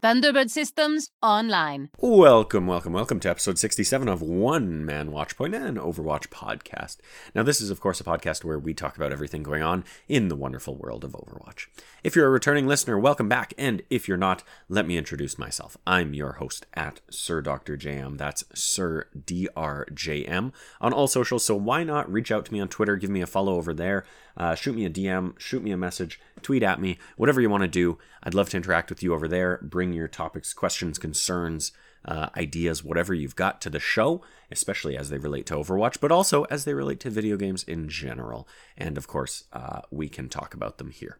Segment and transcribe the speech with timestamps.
[0.00, 1.90] Thunderbird Systems Online.
[1.98, 6.98] Welcome, welcome, welcome to episode 67 of One Man Watchpoint and Overwatch podcast.
[7.34, 10.28] Now, this is, of course, a podcast where we talk about everything going on in
[10.28, 11.66] the wonderful world of Overwatch.
[12.04, 15.76] If you're a returning listener, welcome back, and if you're not, let me introduce myself.
[15.84, 17.76] I'm your host at Sir Dr.
[17.76, 18.18] JM.
[18.18, 22.94] That's Sir DRJM on all socials, so why not reach out to me on Twitter,
[22.94, 24.04] give me a follow over there,
[24.38, 27.64] uh, shoot me a DM, shoot me a message, tweet at me, whatever you want
[27.64, 27.98] to do.
[28.22, 29.58] I'd love to interact with you over there.
[29.62, 31.72] Bring your topics, questions, concerns,
[32.04, 36.12] uh, ideas, whatever you've got to the show, especially as they relate to Overwatch, but
[36.12, 38.48] also as they relate to video games in general.
[38.76, 41.18] And of course, uh, we can talk about them here.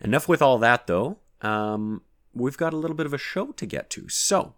[0.00, 1.18] Enough with all that, though.
[1.40, 2.02] Um,
[2.34, 4.08] we've got a little bit of a show to get to.
[4.08, 4.54] So,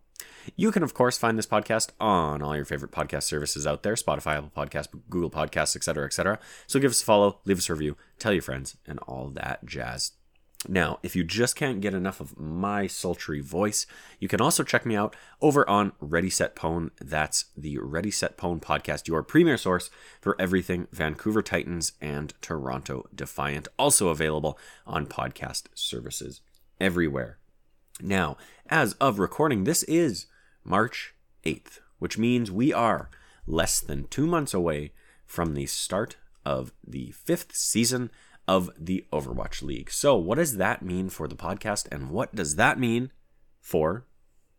[0.57, 3.95] you can, of course, find this podcast on all your favorite podcast services out there
[3.95, 6.39] Spotify, Apple Podcasts, Google Podcasts, etc., etc.
[6.67, 9.65] So give us a follow, leave us a review, tell your friends, and all that
[9.65, 10.13] jazz.
[10.69, 13.85] Now, if you just can't get enough of my sultry voice,
[14.21, 16.91] you can also check me out over on Ready Set Pwn.
[17.01, 23.09] That's the Ready Set Pwn podcast, your premier source for everything Vancouver Titans and Toronto
[23.13, 23.67] Defiant.
[23.77, 26.43] Also available on podcast services
[26.81, 27.39] everywhere.
[28.03, 28.37] Now,
[28.67, 30.27] as of recording, this is
[30.65, 31.15] March
[31.45, 33.09] 8th, which means we are
[33.47, 34.93] less than two months away
[35.25, 38.11] from the start of the fifth season
[38.49, 39.89] of the Overwatch League.
[39.93, 43.13] So, what does that mean for the podcast, and what does that mean
[43.61, 44.05] for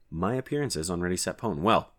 [0.10, 1.58] my appearances on Ready Set Pwn?
[1.58, 1.92] Well,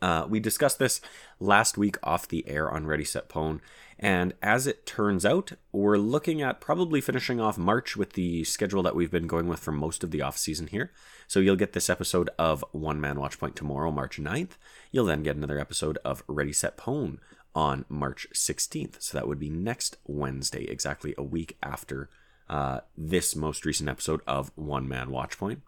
[0.00, 1.00] uh, we discussed this
[1.40, 3.60] last week off the air on Ready Set Pwn,
[3.98, 8.82] and as it turns out, we're looking at probably finishing off March with the schedule
[8.84, 10.92] that we've been going with for most of the off season here.
[11.26, 14.52] So you'll get this episode of One Man Watchpoint tomorrow, March 9th.
[14.92, 17.18] You'll then get another episode of Ready Set Pwn
[17.54, 19.02] on March 16th.
[19.02, 22.08] So that would be next Wednesday, exactly a week after
[22.48, 25.62] uh, this most recent episode of One Man Watchpoint.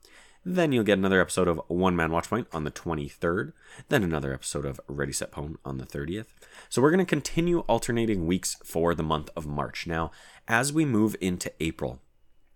[0.45, 3.53] Then you'll get another episode of One Man Watchpoint on the 23rd.
[3.91, 6.29] Then another episode of Ready Set Pwn on the 30th.
[6.71, 9.87] So we're going to continue alternating weeks for the month of March.
[9.87, 10.11] Now,
[10.49, 12.01] as we move into April,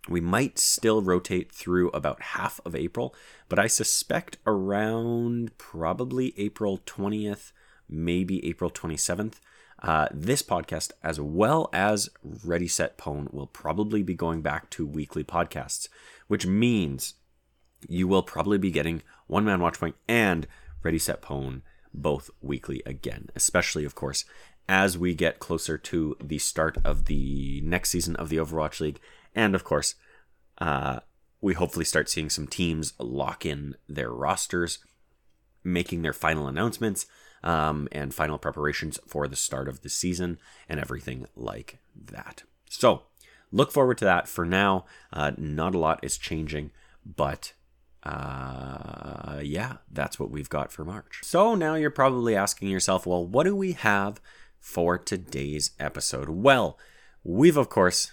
[0.09, 3.15] we might still rotate through about half of April,
[3.49, 7.53] but I suspect around probably April 20th,
[7.89, 9.35] maybe April 27th.
[9.83, 14.87] Uh, this podcast, as well as Ready Set Pwn, will probably be going back to
[14.87, 15.89] weekly podcasts,
[16.27, 17.15] which means
[17.89, 20.47] you will probably be getting One Man Watchpoint and
[20.83, 21.63] Ready Set Pwn
[21.93, 24.25] both weekly again, especially, of course,
[24.69, 29.01] as we get closer to the start of the next season of the Overwatch League.
[29.35, 29.95] And of course,
[30.59, 31.01] uh,
[31.41, 34.79] we hopefully start seeing some teams lock in their rosters,
[35.63, 37.07] making their final announcements
[37.43, 42.45] um, and final preparations for the start of the season and everything like that.
[42.69, 43.03] So,
[43.53, 44.27] look forward to that.
[44.27, 46.71] For now, uh, not a lot is changing,
[47.05, 47.53] but
[48.05, 51.21] uh, yeah, that's what we've got for March.
[51.23, 54.21] So now you're probably asking yourself, well, what do we have
[54.61, 56.29] for today's episode?
[56.29, 56.79] Well,
[57.23, 58.13] we've of course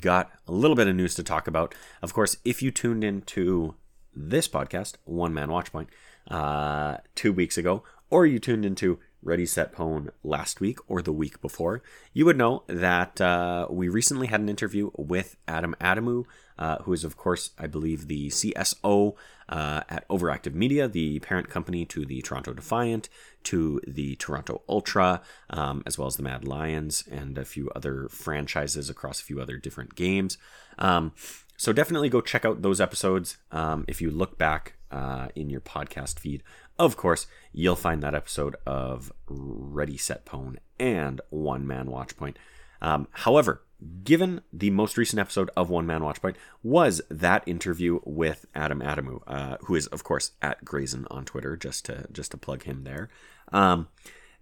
[0.00, 1.74] got a little bit of news to talk about.
[2.02, 3.76] Of course, if you tuned into
[4.14, 5.86] this podcast, One Man Watchpoint,
[6.28, 11.12] uh, two weeks ago, or you tuned into Ready Set Pwn last week or the
[11.12, 11.82] week before,
[12.12, 16.24] you would know that uh, we recently had an interview with Adam Adamou,
[16.60, 19.14] uh, who is, of course, I believe, the CSO
[19.48, 23.08] uh, at Overactive Media, the parent company to the Toronto Defiant,
[23.44, 28.08] to the Toronto Ultra, um, as well as the Mad Lions, and a few other
[28.08, 30.36] franchises across a few other different games.
[30.78, 31.12] Um,
[31.56, 33.38] so definitely go check out those episodes.
[33.50, 36.42] Um, if you look back uh, in your podcast feed,
[36.78, 42.36] of course, you'll find that episode of Ready Set Pwn and One Man Watchpoint.
[42.80, 43.62] Um, however,
[44.04, 49.22] given the most recent episode of One Man Watchpoint was that interview with Adam Adamou,
[49.26, 52.84] uh, who is of course at Grazen on Twitter, just to just to plug him
[52.84, 53.08] there.
[53.52, 53.88] Um,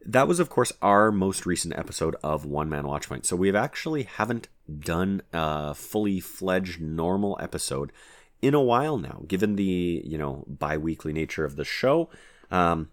[0.04, 3.27] that was of course our most recent episode of One Man Watchpoint.
[3.27, 4.48] So we've actually haven't
[4.78, 7.93] done a fully fledged normal episode
[8.41, 12.09] in a while now, given the you know bi-weekly nature of the show.
[12.51, 12.91] Um,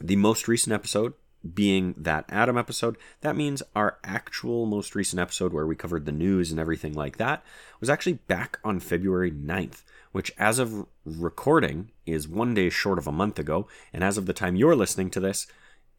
[0.00, 1.14] the most recent episode
[1.54, 6.12] being that Adam episode, that means our actual most recent episode where we covered the
[6.12, 7.42] news and everything like that
[7.80, 9.82] was actually back on February 9th,
[10.12, 13.66] which as of recording is one day short of a month ago.
[13.92, 15.46] And as of the time you're listening to this,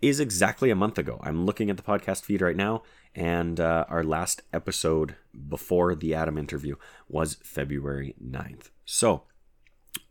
[0.01, 1.19] is exactly a month ago.
[1.23, 2.81] I'm looking at the podcast feed right now,
[3.13, 5.15] and uh, our last episode
[5.47, 6.75] before the Adam interview
[7.07, 8.69] was February 9th.
[8.83, 9.23] So,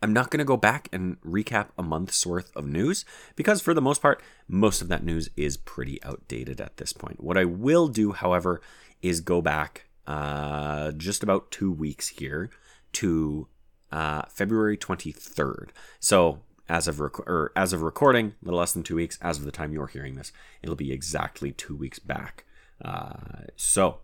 [0.03, 3.05] I'm not going to go back and recap a month's worth of news
[3.37, 7.23] because, for the most part, most of that news is pretty outdated at this point.
[7.23, 8.61] What I will do, however,
[9.03, 12.51] is go back uh, just about two weeks here
[12.93, 13.49] to
[13.93, 15.71] uh, February 23rd.
[15.99, 16.41] So
[16.71, 19.19] as of rec- or as of recording, a little less than two weeks.
[19.21, 20.33] As of the time you're hearing this,
[20.63, 22.45] it'll be exactly two weeks back.
[22.83, 23.99] Uh, so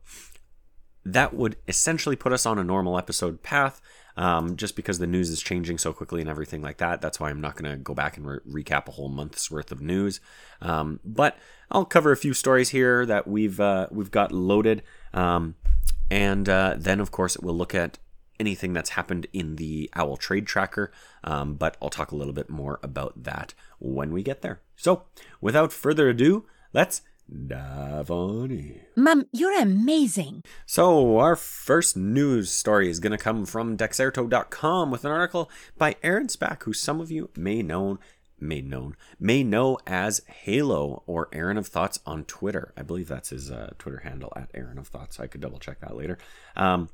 [1.04, 3.80] that would essentially put us on a normal episode path.
[4.16, 7.02] Um, just because the news is changing so quickly and everything like that.
[7.02, 9.70] That's why I'm not going to go back and re- recap a whole month's worth
[9.70, 10.20] of news.
[10.62, 11.36] Um, but
[11.70, 14.82] I'll cover a few stories here that we've uh, we've got loaded,
[15.12, 15.54] um,
[16.10, 17.98] and uh, then of course we'll look at
[18.38, 20.92] anything that's happened in the Owl Trade Tracker.
[21.24, 24.60] Um, but I'll talk a little bit more about that when we get there.
[24.76, 25.04] So
[25.40, 27.02] without further ado, let's
[27.46, 28.80] dive on in.
[28.94, 30.42] Mum, you're amazing.
[30.64, 35.96] So, our first news story is going to come from Dexerto.com with an article by
[36.02, 37.98] Aaron Spack, who some of you may know,
[38.38, 42.72] may known, may know as Halo or Aaron of Thoughts on Twitter.
[42.76, 45.18] I believe that's his uh, Twitter handle at Aaron of Thoughts.
[45.18, 46.18] I could double check that later.
[46.54, 46.90] Um,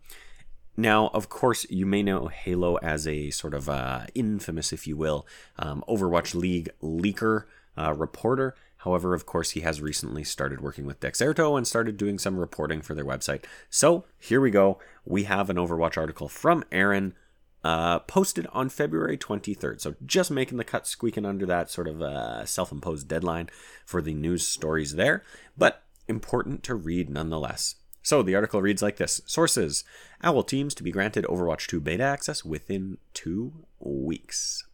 [0.76, 4.96] now, of course, you may know Halo as a sort of uh, infamous, if you
[4.96, 5.26] will,
[5.58, 7.44] um, Overwatch League leaker
[7.76, 8.55] uh, reporter.
[8.84, 12.82] However, of course, he has recently started working with Dexerto and started doing some reporting
[12.82, 13.44] for their website.
[13.70, 14.79] So here we go.
[15.05, 17.14] We have an Overwatch article from Aaron
[17.62, 19.81] uh, posted on February 23rd.
[19.81, 23.50] So just making the cut, squeaking under that sort of uh, self imposed deadline
[23.84, 25.23] for the news stories there,
[25.56, 27.76] but important to read nonetheless.
[28.02, 29.84] So the article reads like this Sources
[30.25, 34.64] Owl teams to be granted Overwatch 2 beta access within two weeks.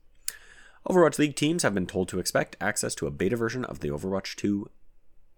[0.89, 3.91] Overwatch League teams have been told to expect access to a beta version of the
[3.91, 4.71] Overwatch 2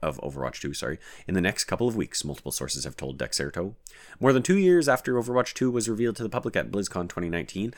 [0.01, 3.75] of Overwatch 2, sorry, in the next couple of weeks, multiple sources have told Dexerto.
[4.21, 7.75] More than two years after Overwatch 2 was revealed to the public at BlizzCon 2019,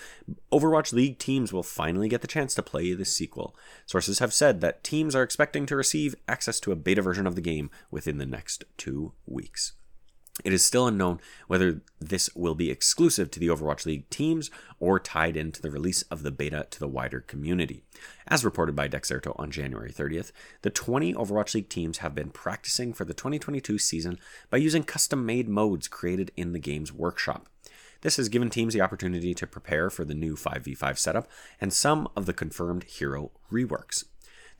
[0.52, 3.56] Overwatch League teams will finally get the chance to play the sequel.
[3.86, 7.36] Sources have said that teams are expecting to receive access to a beta version of
[7.36, 9.72] the game within the next two weeks.
[10.44, 14.50] It is still unknown whether this will be exclusive to the Overwatch League teams
[14.80, 17.84] or tied into the release of the beta to the wider community.
[18.26, 22.92] As reported by Dexerto on January 30th, the 20 Overwatch League teams have been practicing
[22.92, 24.18] for the 2022 season
[24.50, 27.48] by using custom made modes created in the game's workshop.
[28.02, 31.30] This has given teams the opportunity to prepare for the new 5v5 setup
[31.60, 34.04] and some of the confirmed hero reworks.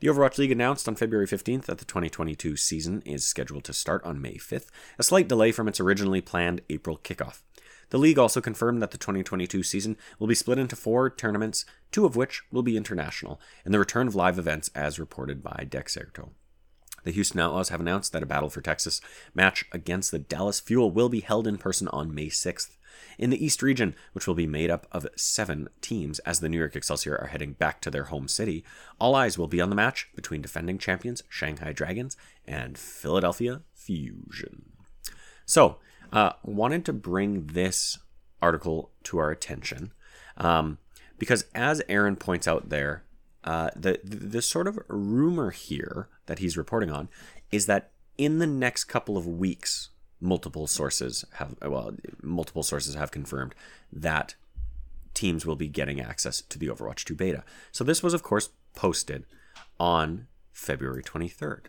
[0.03, 4.03] The Overwatch League announced on February 15th that the 2022 season is scheduled to start
[4.03, 4.67] on May 5th,
[4.99, 7.41] a slight delay from its originally planned April kickoff.
[7.89, 12.05] The league also confirmed that the 2022 season will be split into four tournaments, two
[12.05, 16.31] of which will be international, and the return of live events as reported by Dexerto.
[17.05, 18.99] The Houston Outlaws have announced that a Battle for Texas
[19.33, 22.75] match against the Dallas Fuel will be held in person on May 6th.
[23.17, 26.57] In the East region, which will be made up of seven teams as the New
[26.57, 28.63] York Excelsior are heading back to their home city,
[28.99, 32.17] all eyes will be on the match between defending champions Shanghai Dragons
[32.47, 34.73] and Philadelphia Fusion.
[35.45, 35.77] So,
[36.11, 37.97] uh, wanted to bring this
[38.41, 39.91] article to our attention
[40.37, 40.77] um,
[41.17, 43.03] because, as Aaron points out there,
[43.43, 47.09] uh, the, the the sort of rumor here that he's reporting on
[47.51, 49.89] is that in the next couple of weeks,
[50.23, 53.53] multiple sources have well multiple sources have confirmed
[53.91, 54.35] that
[55.13, 57.43] teams will be getting access to the Overwatch 2 beta.
[57.71, 59.25] So this was of course posted
[59.79, 61.65] on February 23rd,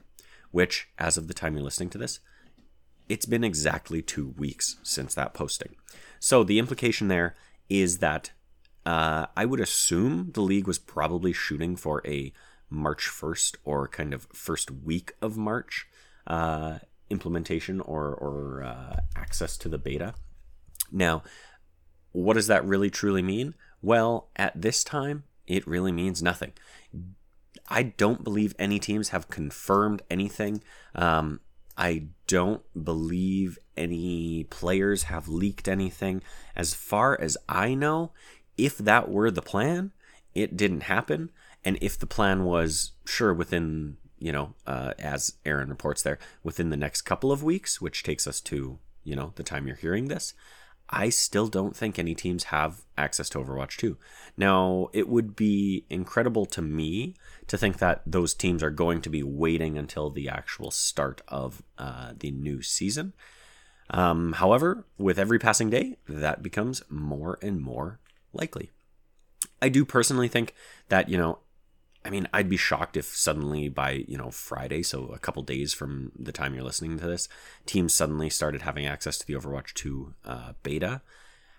[0.51, 2.21] which as of the time you're listening to this,
[3.09, 5.75] it's been exactly 2 weeks since that posting.
[6.21, 7.35] So the implication there
[7.69, 8.31] is that
[8.87, 12.32] uh, I would assume the league was probably shooting for a
[12.70, 15.87] March 1st or kind of first week of March
[16.27, 16.79] uh,
[17.15, 20.15] implementation or, or uh, access to the beta.
[20.93, 21.23] Now,
[22.13, 23.55] what does that really truly mean?
[23.81, 26.53] Well, at this time, it really means nothing.
[27.69, 30.63] I don't believe any teams have confirmed anything.
[30.94, 31.41] Um,
[31.77, 36.23] I don't believe any players have leaked anything.
[36.55, 38.13] As far as I know,
[38.56, 39.93] if that were the plan,
[40.35, 41.31] it didn't happen.
[41.65, 46.71] And if the plan was, sure, within you know, uh, as Aaron reports there, within
[46.71, 50.09] the next couple of weeks, which takes us to, you know, the time you're hearing
[50.09, 50.33] this,
[50.89, 53.99] I still don't think any teams have access to Overwatch 2.
[54.39, 57.17] Now, it would be incredible to me
[57.49, 61.63] to think that those teams are going to be waiting until the actual start of
[61.77, 63.13] uh, the new season.
[63.91, 68.01] Um, however, with every passing day, that becomes more and more
[68.33, 68.71] likely.
[69.61, 70.55] I do personally think
[70.89, 71.41] that, you know,
[72.05, 75.73] I mean, I'd be shocked if suddenly by, you know, Friday, so a couple days
[75.73, 77.29] from the time you're listening to this,
[77.65, 81.01] teams suddenly started having access to the Overwatch 2 uh, beta.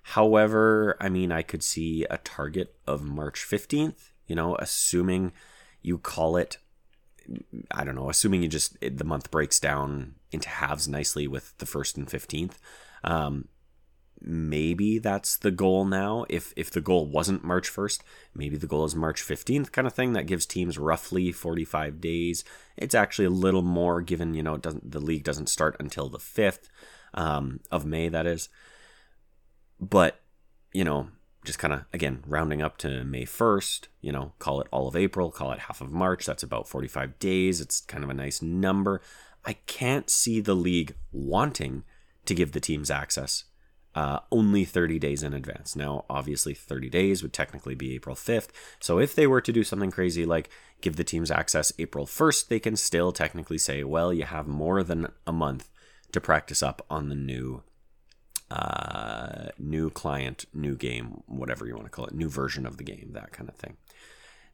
[0.04, 5.32] However, I mean, I could see a target of March 15th, you know, assuming
[5.82, 6.60] you call it,
[7.72, 11.66] I don't know, assuming you just, the month breaks down into halves nicely with the
[11.66, 12.58] 1st and 15th.
[13.04, 13.48] Um,
[14.22, 16.26] maybe that's the goal now.
[16.30, 18.02] If if the goal wasn't March 1st,
[18.34, 20.14] maybe the goal is March 15th kind of thing.
[20.14, 22.44] That gives teams roughly 45 days.
[22.78, 26.10] It's actually a little more given, you know, it doesn't the league doesn't start until
[26.10, 26.70] the 5th
[27.14, 28.50] um, of May, that is.
[29.80, 30.22] But,
[30.74, 31.10] you know,
[31.44, 34.96] just kind of again rounding up to May 1st, you know, call it all of
[34.96, 36.26] April, call it half of March.
[36.26, 37.62] That's about 45 days.
[37.62, 39.02] It's kind of a nice number.
[39.44, 41.84] I can't see the league wanting
[42.26, 43.44] to give the teams access
[43.96, 45.76] uh, only 30 days in advance.
[45.76, 48.50] Now, obviously, 30 days would technically be April 5th.
[48.80, 50.50] So, if they were to do something crazy like
[50.82, 54.84] give the teams access April 1st, they can still technically say, well, you have more
[54.84, 55.70] than a month
[56.12, 57.64] to practice up on the new.
[58.52, 62.84] Uh, new client, new game, whatever you want to call it, new version of the
[62.84, 63.76] game, that kind of thing.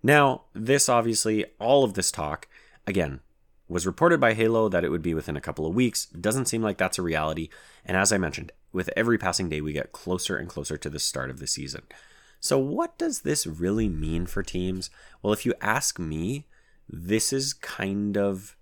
[0.02, 2.48] Now, this obviously, all of this talk,
[2.88, 3.20] again,
[3.68, 6.06] was reported by Halo that it would be within a couple of weeks.
[6.06, 7.50] Doesn't seem like that's a reality.
[7.86, 11.00] And as I mentioned, with every passing day, we get closer and closer to the
[11.00, 11.84] start of the season.
[12.40, 14.90] So, what does this really mean for teams?
[15.22, 16.48] Well, if you ask me,
[16.90, 18.56] this is kind of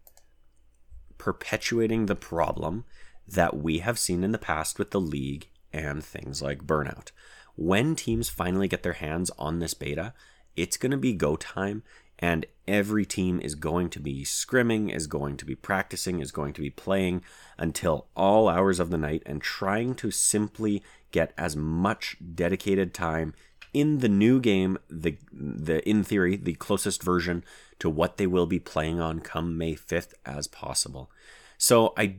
[1.17, 2.85] perpetuating the problem
[3.27, 7.11] that we have seen in the past with the league and things like burnout.
[7.55, 10.13] When teams finally get their hands on this beta,
[10.55, 11.83] it's going to be go time
[12.19, 16.53] and every team is going to be scrimming, is going to be practicing, is going
[16.53, 17.23] to be playing
[17.57, 23.33] until all hours of the night and trying to simply get as much dedicated time
[23.73, 27.43] in the new game, the the in theory, the closest version
[27.79, 31.09] to what they will be playing on come May 5th as possible.
[31.57, 32.17] So I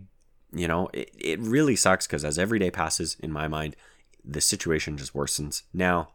[0.53, 3.77] you know, it, it really sucks because as every day passes, in my mind,
[4.25, 5.63] the situation just worsens.
[5.73, 6.11] Now,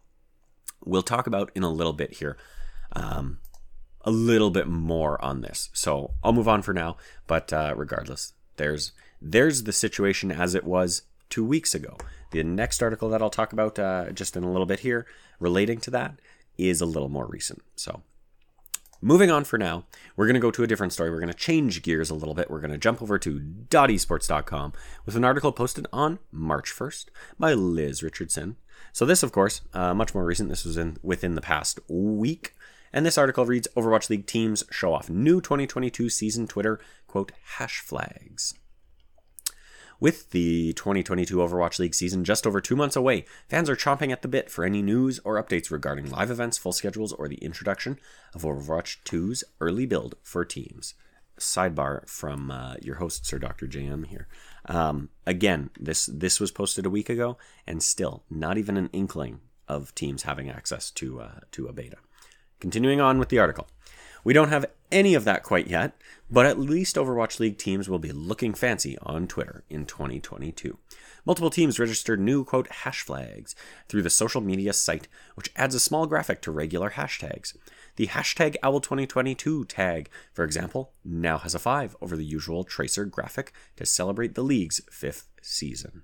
[0.83, 2.37] we'll talk about in a little bit here
[2.95, 3.39] um,
[4.05, 5.69] a little bit more on this.
[5.73, 6.95] So I'll move on for now.
[7.27, 11.97] But uh, regardless, there's there's the situation as it was two weeks ago.
[12.31, 15.05] The next article that I'll talk about uh, just in a little bit here,
[15.39, 16.19] relating to that,
[16.57, 17.61] is a little more recent.
[17.75, 18.03] So
[19.01, 19.85] moving on for now,
[20.15, 21.09] we're going to go to a different story.
[21.09, 22.49] We're going to change gears a little bit.
[22.49, 24.73] We're going to jump over to .esports.com
[25.05, 27.05] with an article posted on March 1st
[27.39, 28.57] by Liz Richardson.
[28.91, 30.49] So this, of course, uh, much more recent.
[30.49, 32.54] This was in within the past week.
[32.95, 37.81] And this article reads Overwatch League teams show off new 2022 season Twitter, quote, hash
[37.81, 38.53] flags.
[39.99, 44.21] With the 2022 Overwatch League season just over two months away, fans are chomping at
[44.21, 47.99] the bit for any news or updates regarding live events, full schedules, or the introduction
[48.33, 50.93] of Overwatch 2's early build for teams.
[51.37, 53.67] Sidebar from uh, your host, Sir Dr.
[53.67, 54.29] JM here.
[54.67, 57.37] Um, again, this this was posted a week ago,
[57.67, 61.97] and still not even an inkling of teams having access to uh, to a beta.
[62.59, 63.67] Continuing on with the article.
[64.23, 65.93] We don't have any of that quite yet,
[66.31, 70.79] but at least Overwatch League teams will be looking fancy on Twitter in 2022.
[71.25, 73.55] Multiple teams registered new, quote, hash flags
[73.87, 77.55] through the social media site, which adds a small graphic to regular hashtags.
[77.97, 83.53] The hashtag OWL2022 tag, for example, now has a 5 over the usual tracer graphic
[83.75, 86.03] to celebrate the league's fifth season.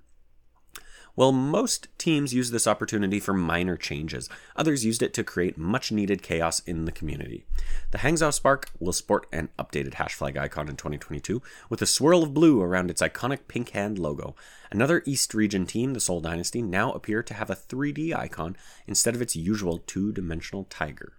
[1.14, 4.30] Well, most teams used this opportunity for minor changes.
[4.56, 7.44] Others used it to create much needed chaos in the community.
[7.90, 12.22] The Hangzhou Spark will sport an updated hash flag icon in 2022 with a swirl
[12.22, 14.34] of blue around its iconic pink hand logo.
[14.70, 19.14] Another East region team, the Seoul Dynasty, now appear to have a 3D icon instead
[19.14, 21.12] of its usual two dimensional tiger.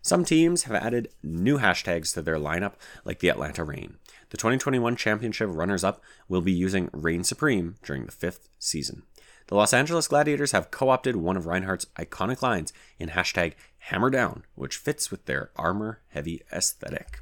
[0.00, 2.74] Some teams have added new hashtags to their lineup,
[3.04, 3.96] like the Atlanta Reign.
[4.30, 9.02] The 2021 championship runners up will be using Reign Supreme during the fifth season.
[9.48, 14.10] The Los Angeles Gladiators have co opted one of Reinhardt's iconic lines in hashtag Hammer
[14.10, 17.20] Down, which fits with their armor heavy aesthetic.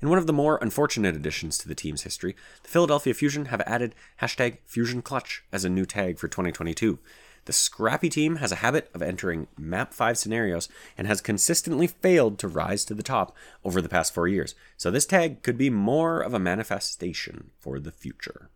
[0.00, 3.60] In one of the more unfortunate additions to the team's history, the Philadelphia Fusion have
[3.62, 7.00] added hashtag Fusion Clutch as a new tag for 2022.
[7.46, 12.38] The scrappy team has a habit of entering Map 5 scenarios and has consistently failed
[12.38, 15.70] to rise to the top over the past four years, so this tag could be
[15.70, 18.48] more of a manifestation for the future.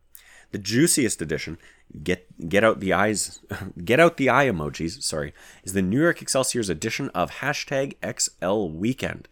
[0.54, 1.58] The juiciest edition,
[2.04, 3.40] get get out the eyes,
[3.84, 5.02] get out the eye emojis.
[5.02, 5.34] Sorry,
[5.64, 9.26] is the New York Excelsior's edition of hashtag XL Weekend.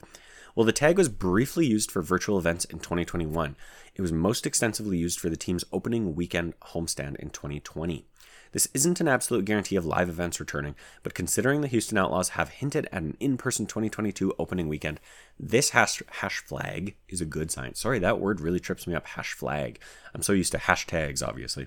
[0.55, 3.55] While the tag was briefly used for virtual events in 2021,
[3.95, 8.05] it was most extensively used for the team's opening weekend homestand in 2020.
[8.53, 12.51] This isn't an absolute guarantee of live events returning, but considering the Houston Outlaws have
[12.51, 15.01] hinted at an in person 2022 opening weekend,
[15.41, 17.75] this hash, hash flag is a good sign.
[17.75, 19.07] Sorry, that word really trips me up.
[19.07, 19.81] Hash flag.
[20.15, 21.67] I'm so used to hashtags, obviously.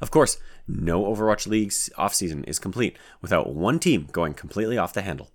[0.00, 5.02] Of course, no Overwatch League's offseason is complete without one team going completely off the
[5.02, 5.30] handle.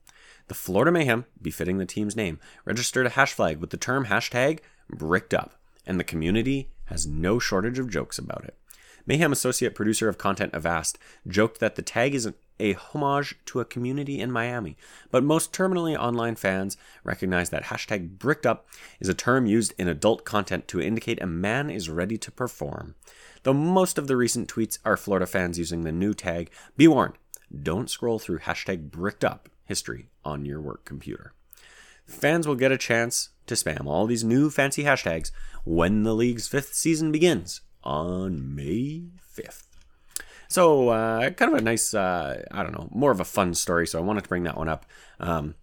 [0.47, 4.59] The Florida Mayhem, befitting the team's name, registered a hash flag with the term hashtag
[4.89, 5.53] bricked up,
[5.85, 8.57] and the community has no shortage of jokes about it.
[9.05, 13.65] Mayhem associate producer of content Avast joked that the tag is a homage to a
[13.65, 14.77] community in Miami,
[15.11, 18.67] but most terminally online fans recognize that hashtag bricked up
[19.01, 22.95] is a term used in adult content to indicate a man is ready to perform.
[23.43, 27.15] Though most of the recent tweets are Florida fans using the new tag, be warned,
[27.61, 31.33] don't scroll through hashtag bricked up history on your work computer.
[32.05, 35.31] Fans will get a chance to spam all these new fancy hashtags
[35.65, 39.03] when the league's fifth season begins on May
[39.35, 39.63] 5th.
[40.47, 43.87] So, uh, kind of a nice, uh, I don't know, more of a fun story.
[43.87, 44.85] So, I wanted to bring that one up.
[45.19, 45.55] Um,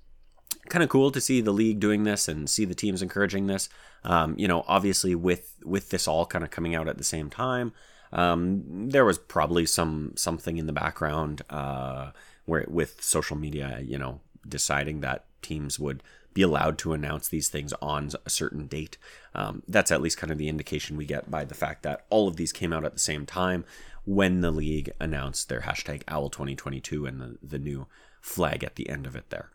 [0.71, 3.69] kind of cool to see the league doing this and see the teams encouraging this.
[4.05, 7.29] Um, you know, obviously with with this all kind of coming out at the same
[7.29, 7.73] time,
[8.12, 12.12] um, there was probably some something in the background uh,
[12.47, 17.49] where with social media, you know, deciding that teams would be allowed to announce these
[17.49, 18.99] things on a certain date.
[19.35, 22.29] Um, that's at least kind of the indication we get by the fact that all
[22.29, 23.65] of these came out at the same time
[24.05, 27.87] when the league announced their hashtag Owl 2022 and the, the new
[28.21, 29.51] flag at the end of it there.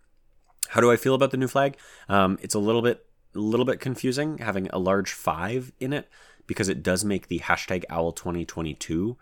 [0.70, 1.78] How do I feel about the new flag?
[2.10, 3.06] Um, it's a little bit
[3.36, 6.08] a little bit confusing having a large five in it
[6.48, 9.18] because it does make the hashtag Owl 2022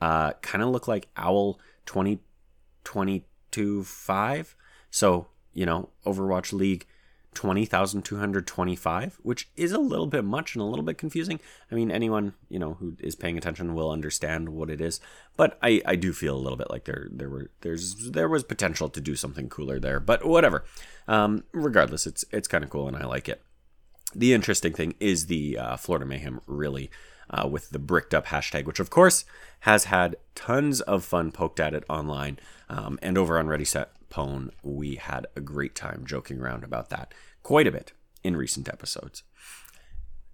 [0.00, 4.54] uh, kind of look like Owl 2022 five.
[4.90, 6.86] So you know, Overwatch League
[7.34, 11.38] 20,225, which is a little bit much and a little bit confusing.
[11.70, 15.00] I mean, anyone, you know, who is paying attention will understand what it is,
[15.36, 18.42] but I, I do feel a little bit like there there were there's there was
[18.44, 20.64] potential to do something cooler there, but whatever.
[21.06, 23.42] Um, regardless, it's it's kind of cool and I like it.
[24.14, 26.90] The interesting thing is the uh, Florida Mayhem really
[27.30, 29.24] uh, with the bricked up hashtag, which of course
[29.60, 32.38] has had tons of fun poked at it online
[32.68, 36.90] um, and over on Ready Set Pwn, we had a great time joking around about
[36.90, 37.12] that
[37.42, 39.22] quite a bit in recent episodes.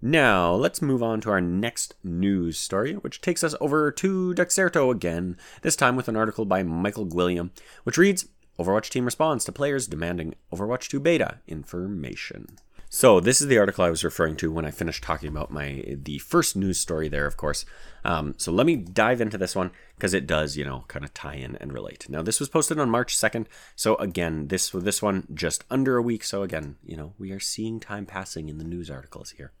[0.01, 4.91] Now, let's move on to our next news story, which takes us over to Dexerto
[4.91, 7.51] again, this time with an article by Michael Gwilliam,
[7.83, 8.27] which reads
[8.59, 12.57] Overwatch team responds to players demanding Overwatch 2 beta information.
[12.95, 15.83] So this is the article I was referring to when I finished talking about my
[15.85, 17.65] the first news story there, of course.
[18.05, 21.13] Um, so let me dive into this one because it does, you know, kind of
[21.13, 22.07] tie in and relate.
[22.07, 26.01] Now this was posted on March second, so again, this this one just under a
[26.01, 26.23] week.
[26.23, 29.51] So again, you know, we are seeing time passing in the news articles here.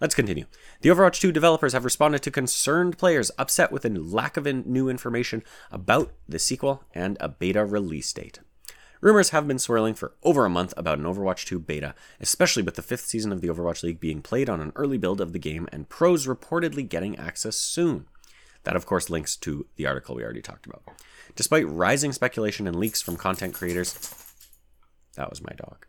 [0.00, 0.44] Let's continue.
[0.82, 4.62] The Overwatch 2 developers have responded to concerned players upset with a lack of in-
[4.66, 8.38] new information about the sequel and a beta release date.
[9.04, 12.76] Rumors have been swirling for over a month about an Overwatch 2 beta, especially with
[12.76, 15.38] the fifth season of the Overwatch League being played on an early build of the
[15.38, 18.06] game and pros reportedly getting access soon.
[18.62, 20.84] That, of course, links to the article we already talked about.
[21.36, 23.92] Despite rising speculation and leaks from content creators,
[25.16, 25.84] that was my dog.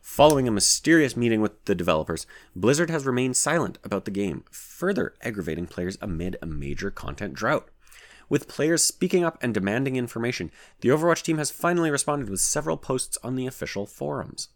[0.00, 2.26] Following a mysterious meeting with the developers,
[2.56, 7.68] Blizzard has remained silent about the game, further aggravating players amid a major content drought.
[8.32, 12.78] With players speaking up and demanding information, the Overwatch team has finally responded with several
[12.78, 14.48] posts on the official forums.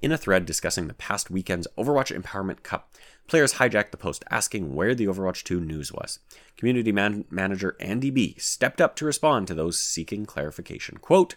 [0.00, 2.90] In a thread discussing the past weekend's Overwatch Empowerment Cup,
[3.28, 6.20] players hijacked the post asking where the Overwatch 2 news was.
[6.56, 10.96] Community man- manager Andy B stepped up to respond to those seeking clarification.
[10.96, 11.34] Quote,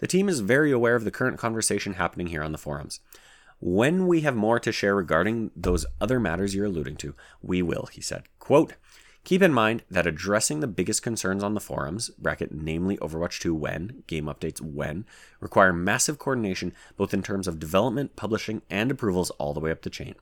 [0.00, 2.98] the team is very aware of the current conversation happening here on the forums.
[3.60, 7.88] When we have more to share regarding those other matters you're alluding to, we will,
[7.92, 8.24] he said.
[8.40, 8.74] Quote,
[9.28, 13.54] Keep in mind that addressing the biggest concerns on the forums, bracket namely Overwatch 2
[13.54, 15.04] when, game updates when,
[15.38, 19.82] require massive coordination both in terms of development, publishing, and approvals all the way up
[19.82, 20.14] the chain.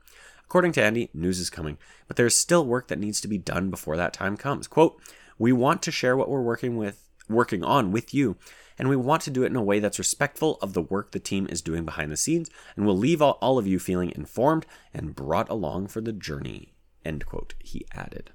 [0.45, 3.39] According to Andy, news is coming, but there is still work that needs to be
[3.39, 4.67] done before that time comes.
[4.67, 5.01] Quote,
[5.39, 8.37] "We want to share what we're working with working on with you,
[8.77, 11.21] and we want to do it in a way that's respectful of the work the
[11.21, 14.67] team is doing behind the scenes and will leave all, all of you feeling informed
[14.93, 18.33] and brought along for the journey." End quote, he added.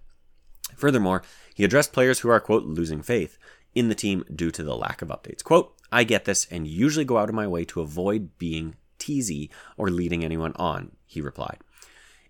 [0.75, 3.37] Furthermore, he addressed players who are, quote, losing faith
[3.73, 5.43] in the team due to the lack of updates.
[5.43, 9.49] Quote, I get this and usually go out of my way to avoid being teasy
[9.77, 11.57] or leading anyone on, he replied.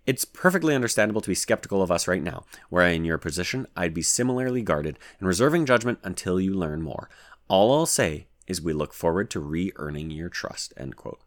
[0.07, 3.67] It's perfectly understandable to be skeptical of us right now, Were I in your position,
[3.77, 7.09] I'd be similarly guarded and reserving judgment until you learn more.
[7.47, 10.73] All I'll say is we look forward to re earning your trust.
[10.75, 11.21] End quote.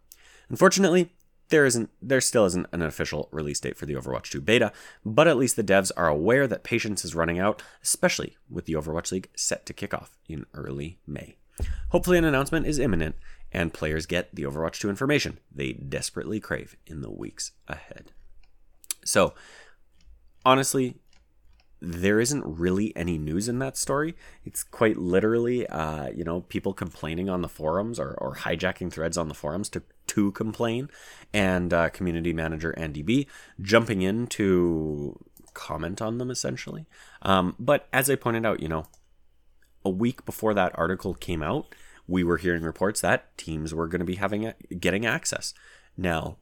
[0.49, 1.13] Unfortunately,
[1.49, 4.73] there isn't there still isn't an official release date for the Overwatch 2 beta,
[5.05, 8.75] but at least the devs are aware that patience is running out, especially with the
[8.75, 11.37] Overwatch League set to kick off in early May.
[11.91, 13.17] Hopefully an announcement is imminent
[13.53, 18.13] and players get the Overwatch 2 information they desperately crave in the weeks ahead.
[19.05, 19.35] So,
[20.45, 20.97] honestly,
[21.81, 24.15] there isn't really any news in that story.
[24.45, 29.19] It's quite literally, uh, you know, people complaining on the forums or, or hijacking threads
[29.19, 29.83] on the forums to
[30.15, 30.89] to complain,
[31.33, 33.27] and uh, community manager Andy B
[33.61, 35.19] jumping in to
[35.55, 36.87] comment on them essentially.
[37.23, 38.87] Um, but as I pointed out, you know,
[39.85, 41.75] a week before that article came out,
[42.07, 45.55] we were hearing reports that teams were going to be having getting access.
[45.97, 46.37] Now,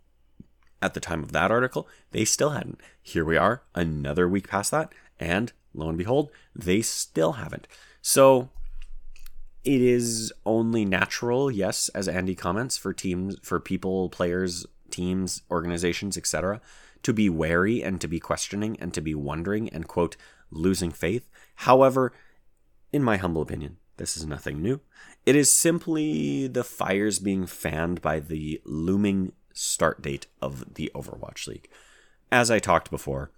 [0.80, 2.80] at the time of that article, they still hadn't.
[3.00, 7.68] Here we are, another week past that, and lo and behold, they still haven't.
[8.00, 8.50] So
[9.64, 16.16] it is only natural, yes, as Andy comments, for teams, for people, players, teams, organizations,
[16.16, 16.60] etc.,
[17.02, 20.16] to be wary and to be questioning and to be wondering and quote
[20.50, 21.28] losing faith.
[21.56, 22.12] However,
[22.92, 24.80] in my humble opinion, this is nothing new.
[25.26, 31.46] It is simply the fires being fanned by the looming start date of the Overwatch
[31.46, 31.68] League.
[32.30, 33.30] As I talked before,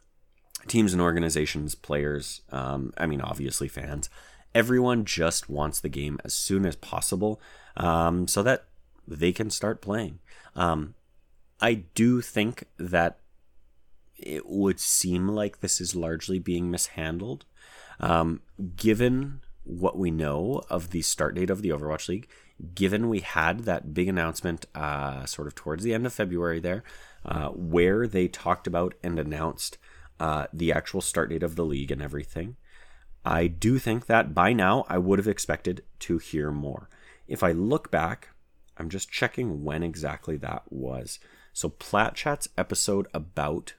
[0.69, 4.09] teams and organizations, players, um, I mean, obviously fans,
[4.55, 7.41] everyone just wants the game as soon as possible
[7.77, 8.67] um, so that
[9.07, 10.21] they can start playing.
[10.55, 10.95] Um,
[11.61, 13.19] I do think that
[14.17, 17.45] it would seem like this is largely being mishandled.
[18.01, 18.43] Um,
[18.77, 22.29] given what we know of the start date of the Overwatch League,
[22.75, 26.85] given we had that big announcement uh, sort of towards the end of February there,
[27.25, 29.79] uh, where they talked about and announced
[30.21, 32.57] uh, the actual start date of the league and everything,
[33.25, 36.89] I do think that by now I would have expected to hear more.
[37.27, 38.31] If I look back,
[38.77, 41.19] I'm just checking when exactly that was.
[41.53, 43.75] So Plat Chat's episode about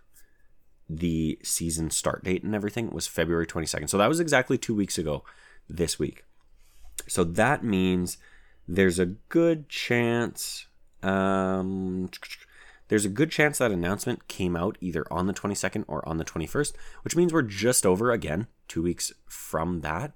[0.89, 3.89] the season start date and everything was February 22nd.
[3.89, 5.23] So that was exactly two weeks ago
[5.69, 6.23] this week.
[7.07, 8.17] So that means
[8.67, 10.67] there's a good chance.
[11.03, 12.09] Um,
[12.87, 16.25] there's a good chance that announcement came out either on the 22nd or on the
[16.25, 20.13] 21st, which means we're just over again, two weeks from that.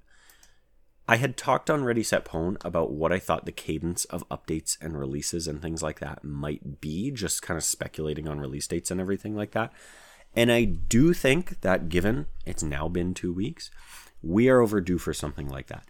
[1.07, 4.77] I had talked on Ready Set Pwn about what I thought the cadence of updates
[4.79, 8.91] and releases and things like that might be, just kind of speculating on release dates
[8.91, 9.73] and everything like that.
[10.35, 13.71] And I do think that given it's now been two weeks,
[14.21, 15.85] we are overdue for something like that.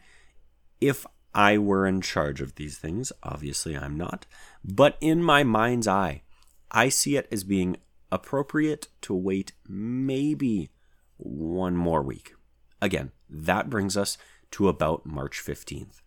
[0.79, 4.25] If I were in charge of these things, obviously I'm not,
[4.63, 6.21] but in my mind's eye,
[6.71, 7.77] I see it as being
[8.11, 10.69] appropriate to wait maybe
[11.17, 12.33] one more week.
[12.81, 14.17] Again, that brings us
[14.51, 16.01] to about March 15th.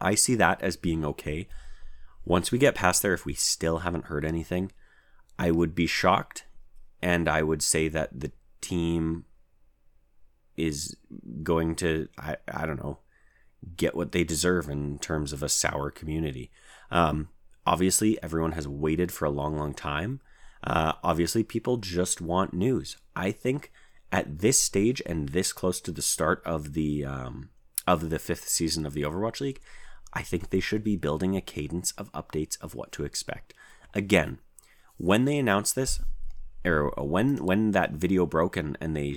[0.00, 1.48] I see that as being okay.
[2.24, 4.72] Once we get past there, if we still haven't heard anything,
[5.38, 6.46] I would be shocked
[7.02, 9.26] and I would say that the team
[10.56, 10.96] is
[11.42, 12.98] going to I, I don't know
[13.76, 16.50] get what they deserve in terms of a sour community.
[16.90, 17.28] Um,
[17.66, 20.20] obviously, everyone has waited for a long, long time.
[20.62, 22.96] Uh, obviously, people just want news.
[23.16, 23.72] I think
[24.14, 27.50] at this stage and this close to the start of the um,
[27.84, 29.60] of the fifth season of the Overwatch League,
[30.12, 33.54] I think they should be building a cadence of updates of what to expect.
[33.92, 34.38] Again,
[34.98, 36.00] when they announced this,
[36.64, 39.16] or when when that video broke and, and they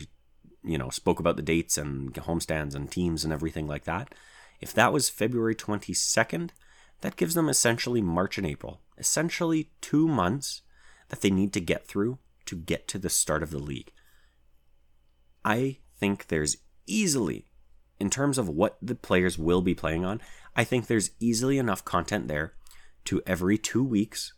[0.64, 4.14] you know spoke about the dates and homestands and teams and everything like that
[4.60, 6.50] if that was february 22nd
[7.02, 10.64] that gives them essentially march and april essentially two months
[11.08, 13.94] that they need to get through to get to the start of the league
[15.48, 17.46] i think there's easily
[18.00, 20.22] in terms of what the players will be playing on
[20.56, 22.54] i think there's easily enough content there
[23.06, 24.34] to every two weeks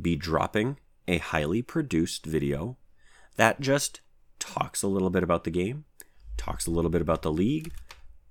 [0.00, 2.76] be dropping a highly produced video
[3.36, 4.00] that just
[4.38, 5.84] talks a little bit about the game,
[6.36, 7.72] talks a little bit about the league,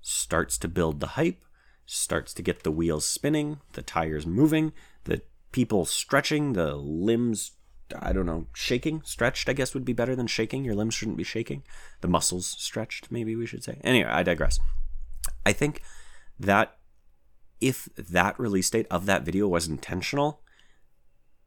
[0.01, 1.43] starts to build the hype,
[1.85, 4.73] starts to get the wheels spinning, the tires moving,
[5.05, 7.51] the people stretching, the limbs,
[7.99, 10.63] I don't know, shaking, stretched, I guess would be better than shaking.
[10.63, 11.63] Your limbs shouldn't be shaking.
[12.01, 13.79] The muscles stretched, maybe we should say.
[13.83, 14.59] Anyway, I digress.
[15.45, 15.81] I think
[16.39, 16.77] that
[17.59, 20.41] if that release date of that video was intentional,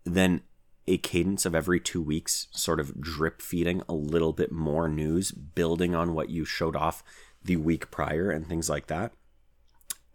[0.04, 0.42] then
[0.86, 5.30] a cadence of every two weeks, sort of drip feeding a little bit more news,
[5.30, 7.04] building on what you showed off
[7.42, 9.12] the week prior and things like that.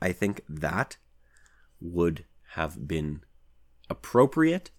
[0.02, 0.98] I think that
[1.80, 3.22] would have been
[3.90, 4.72] appropriate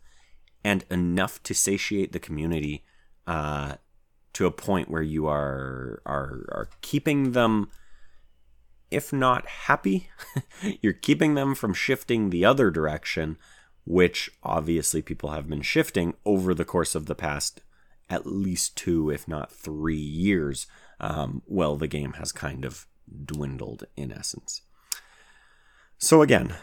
[0.66, 2.84] and enough to satiate the community
[3.26, 3.76] uh,
[4.32, 7.70] to a point where you are are are keeping them
[8.90, 10.08] if not happy
[10.82, 13.36] you're keeping them from shifting the other direction
[13.84, 17.60] which obviously people have been shifting over the course of the past
[18.08, 20.66] at least two, if not three years.
[21.00, 22.86] Um, well, the game has kind of
[23.24, 24.62] dwindled in essence.
[25.98, 26.54] So, again,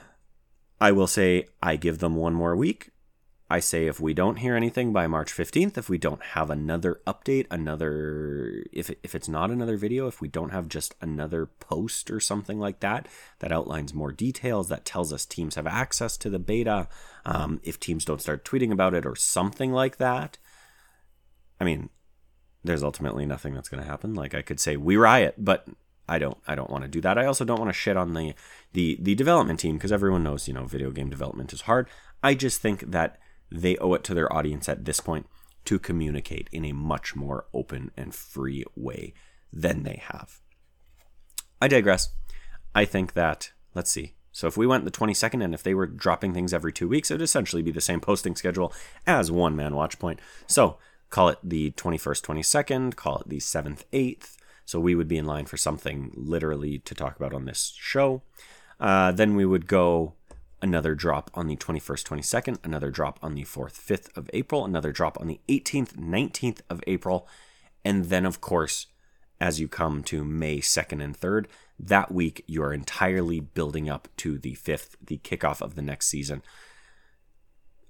[0.79, 2.91] I will say I give them one more week.
[3.49, 7.01] I say if we don't hear anything by March 15th, if we don't have another
[7.05, 12.09] update, another if if it's not another video, if we don't have just another post
[12.09, 13.07] or something like that
[13.39, 16.87] that outlines more details that tells us teams have access to the beta,
[17.25, 20.37] um, if teams don't start tweeting about it or something like that.
[21.59, 21.89] I mean,
[22.63, 24.15] there's ultimately nothing that's going to happen.
[24.15, 25.67] Like I could say we riot, but
[26.07, 27.17] I don't I don't want to do that.
[27.17, 28.33] I also don't want to shit on the
[28.71, 31.89] the the development team because everyone knows, you know, video game development is hard.
[32.23, 33.19] I just think that
[33.53, 35.27] they owe it to their audience at this point
[35.65, 39.13] to communicate in a much more open and free way
[39.51, 40.41] than they have.
[41.61, 42.09] I digress.
[42.75, 44.15] I think that let's see.
[44.31, 47.11] So if we went the 22nd and if they were dropping things every 2 weeks,
[47.11, 48.73] it would essentially be the same posting schedule
[49.05, 50.19] as one man watch point.
[50.47, 50.77] So
[51.11, 54.35] call it the 21st, 22nd, call it the 7th, 8th.
[54.65, 58.23] So we would be in line for something literally to talk about on this show.
[58.79, 60.13] Uh, then we would go
[60.63, 64.93] another drop on the 21st, 22nd, another drop on the 4th, 5th of April, another
[64.93, 67.27] drop on the 18th, 19th of April.
[67.83, 68.87] And then, of course,
[69.41, 71.47] as you come to May 2nd and 3rd,
[71.77, 76.07] that week you are entirely building up to the 5th, the kickoff of the next
[76.07, 76.41] season.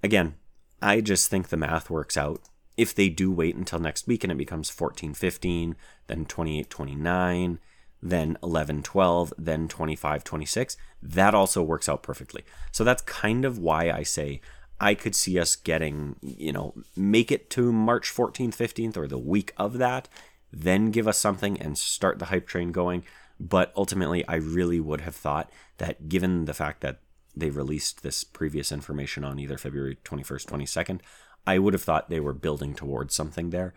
[0.01, 0.33] Again,
[0.81, 2.41] I just think the math works out
[2.75, 5.75] if they do wait until next week and it becomes 14 15,
[6.07, 7.59] then 28 29,
[8.03, 12.43] then 11 12, then 25 26, that also works out perfectly.
[12.71, 14.41] So that's kind of why I say
[14.79, 19.17] I could see us getting, you know, make it to March 14th, 15th, or the
[19.17, 20.09] week of that,
[20.51, 23.03] then give us something and start the hype train going.
[23.39, 26.99] But ultimately, I really would have thought that given the fact that
[27.35, 30.99] they released this previous information on either February 21st, 22nd,
[31.47, 33.73] I would have thought they were building towards something there.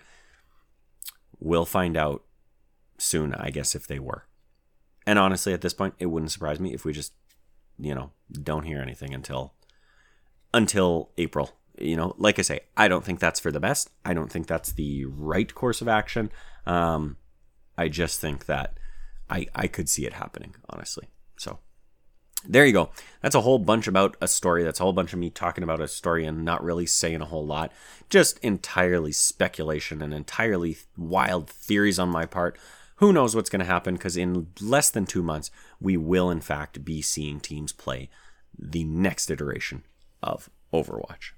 [1.39, 2.25] We'll find out
[2.99, 4.27] soon, I guess, if they were.
[5.07, 7.13] And honestly, at this point, it wouldn't surprise me if we just,
[7.79, 9.55] you know, don't hear anything until
[10.53, 11.53] until April.
[11.79, 13.91] You know, like I say, I don't think that's for the best.
[14.05, 16.31] I don't think that's the right course of action.
[16.65, 17.19] Um,
[17.79, 18.79] I just think that
[19.31, 21.09] I I could see it happening, honestly.
[21.37, 21.59] So
[22.49, 22.91] there you go.
[23.23, 24.63] That's a whole bunch about a story.
[24.63, 27.27] That's a whole bunch of me talking about a story and not really saying a
[27.27, 27.73] whole lot.
[28.09, 32.59] Just entirely speculation and entirely wild theories on my part.
[32.97, 33.95] Who knows what's going to happen?
[33.95, 38.09] Because in less than two months, we will in fact be seeing teams play
[38.59, 39.85] the next iteration
[40.23, 41.33] of Overwatch.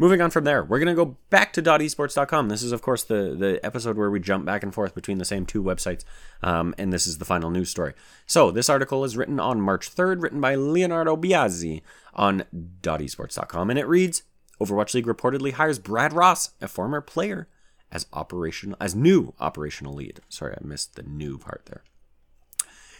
[0.00, 2.48] Moving on from there, we're going to go back to .esports.com.
[2.48, 5.26] This is, of course, the, the episode where we jump back and forth between the
[5.26, 6.04] same two websites,
[6.42, 7.92] um, and this is the final news story.
[8.24, 11.82] So, this article is written on March 3rd, written by Leonardo Biazzi
[12.14, 12.44] on
[12.82, 14.22] .esports.com, and it reads,
[14.58, 17.46] Overwatch League reportedly hires Brad Ross, a former player,
[17.92, 20.20] as operational as new operational lead.
[20.28, 21.82] Sorry, I missed the new part there.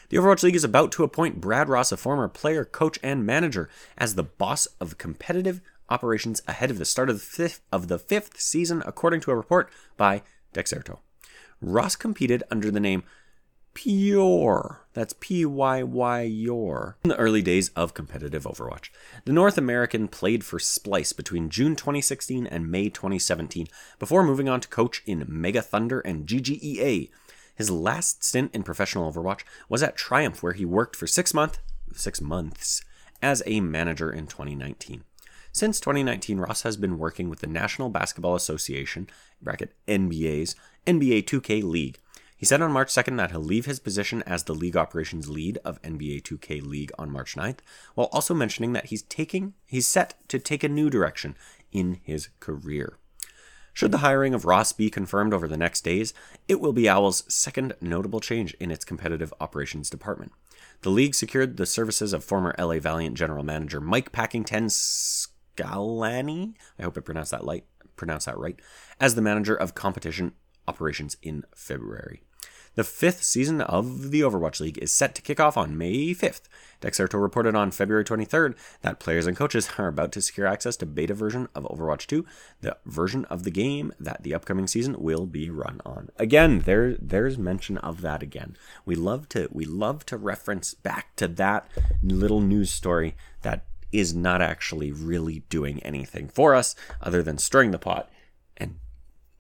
[0.08, 3.68] The Overwatch League is about to appoint Brad Ross, a former player, coach, and manager,
[3.96, 7.98] as the boss of competitive operations ahead of the start of the fifth, of the
[7.98, 10.22] fifth season, according to a report by
[10.52, 10.98] Dexerto.
[11.60, 13.04] Ross competed under the name
[13.74, 14.86] Pure.
[14.92, 16.96] That's P Y Y Yor.
[17.04, 18.90] In the early days of competitive Overwatch,
[19.24, 24.60] the North American played for Splyce between June 2016 and May 2017 before moving on
[24.60, 27.10] to coach in Mega Thunder and GGEA.
[27.54, 31.58] His last stint in professional Overwatch was at Triumph, where he worked for six month,
[31.94, 32.82] six months
[33.22, 35.04] as a manager in 2019.
[35.52, 39.08] Since 2019, Ross has been working with the National Basketball Association,
[39.42, 40.54] bracket NBA's
[40.86, 41.98] NBA 2K League.
[42.40, 45.58] He said on March 2nd that he'll leave his position as the league operations lead
[45.62, 47.58] of NBA 2K League on March 9th,
[47.94, 51.36] while also mentioning that he's taking he's set to take a new direction
[51.70, 52.96] in his career.
[53.74, 56.14] Should the hiring of Ross be confirmed over the next days,
[56.48, 60.32] it will be Owl's second notable change in its competitive operations department.
[60.80, 66.84] The league secured the services of former LA Valiant general manager Mike Packington Szklany, I
[66.84, 68.58] hope I pronounced that light, pronounced that right,
[68.98, 70.32] as the manager of competition
[70.66, 72.22] operations in February.
[72.76, 76.42] The fifth season of the Overwatch League is set to kick off on May 5th.
[76.80, 80.86] Dexerto reported on February 23rd that players and coaches are about to secure access to
[80.86, 82.24] beta version of Overwatch 2,
[82.60, 86.10] the version of the game that the upcoming season will be run on.
[86.16, 88.56] Again, there there's mention of that again.
[88.84, 91.68] We love to we love to reference back to that
[92.02, 97.72] little news story that is not actually really doing anything for us other than stirring
[97.72, 98.08] the pot
[98.56, 98.76] and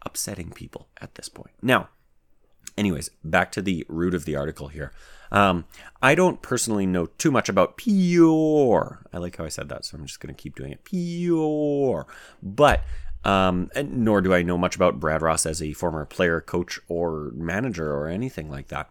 [0.02, 1.52] upsetting people at this point.
[1.62, 1.90] Now,
[2.80, 4.92] anyways, back to the root of the article here.
[5.30, 5.66] Um,
[6.02, 9.06] I don't personally know too much about Pure.
[9.12, 10.82] I like how I said that, so I'm just going to keep doing it.
[10.84, 12.06] Pure.
[12.42, 12.82] But
[13.22, 17.30] um, nor do I know much about Brad Ross as a former player, coach, or
[17.34, 18.90] manager, or anything like that.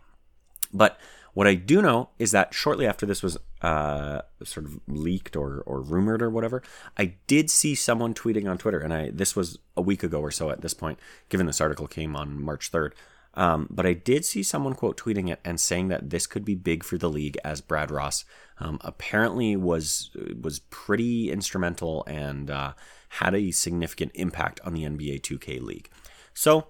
[0.71, 0.99] But
[1.33, 5.61] what I do know is that shortly after this was uh, sort of leaked or,
[5.65, 6.61] or rumored or whatever,
[6.97, 10.31] I did see someone tweeting on Twitter, and I this was a week ago or
[10.31, 10.99] so at this point,
[11.29, 12.91] given this article came on March 3rd.
[13.39, 16.55] Um, but I did see someone quote tweeting it and saying that this could be
[16.55, 18.25] big for the league as Brad Ross
[18.59, 22.73] um, apparently was was pretty instrumental and uh,
[23.07, 25.89] had a significant impact on the NBA 2K league.
[26.33, 26.67] So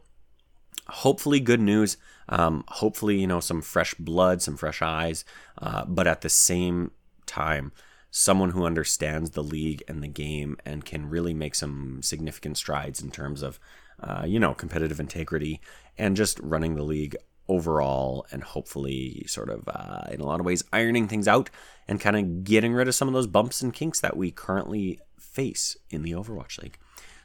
[0.88, 1.98] hopefully good news.
[2.30, 5.26] Um, hopefully, you know, some fresh blood, some fresh eyes,
[5.58, 6.92] uh, but at the same
[7.26, 7.72] time,
[8.12, 13.02] someone who understands the league and the game and can really make some significant strides
[13.02, 13.60] in terms of,
[14.02, 15.60] uh, you know, competitive integrity
[16.00, 17.16] and just running the league
[17.48, 21.50] overall and hopefully sort of uh, in a lot of ways ironing things out
[21.88, 25.00] and kind of getting rid of some of those bumps and kinks that we currently
[25.20, 26.78] face in the Overwatch League.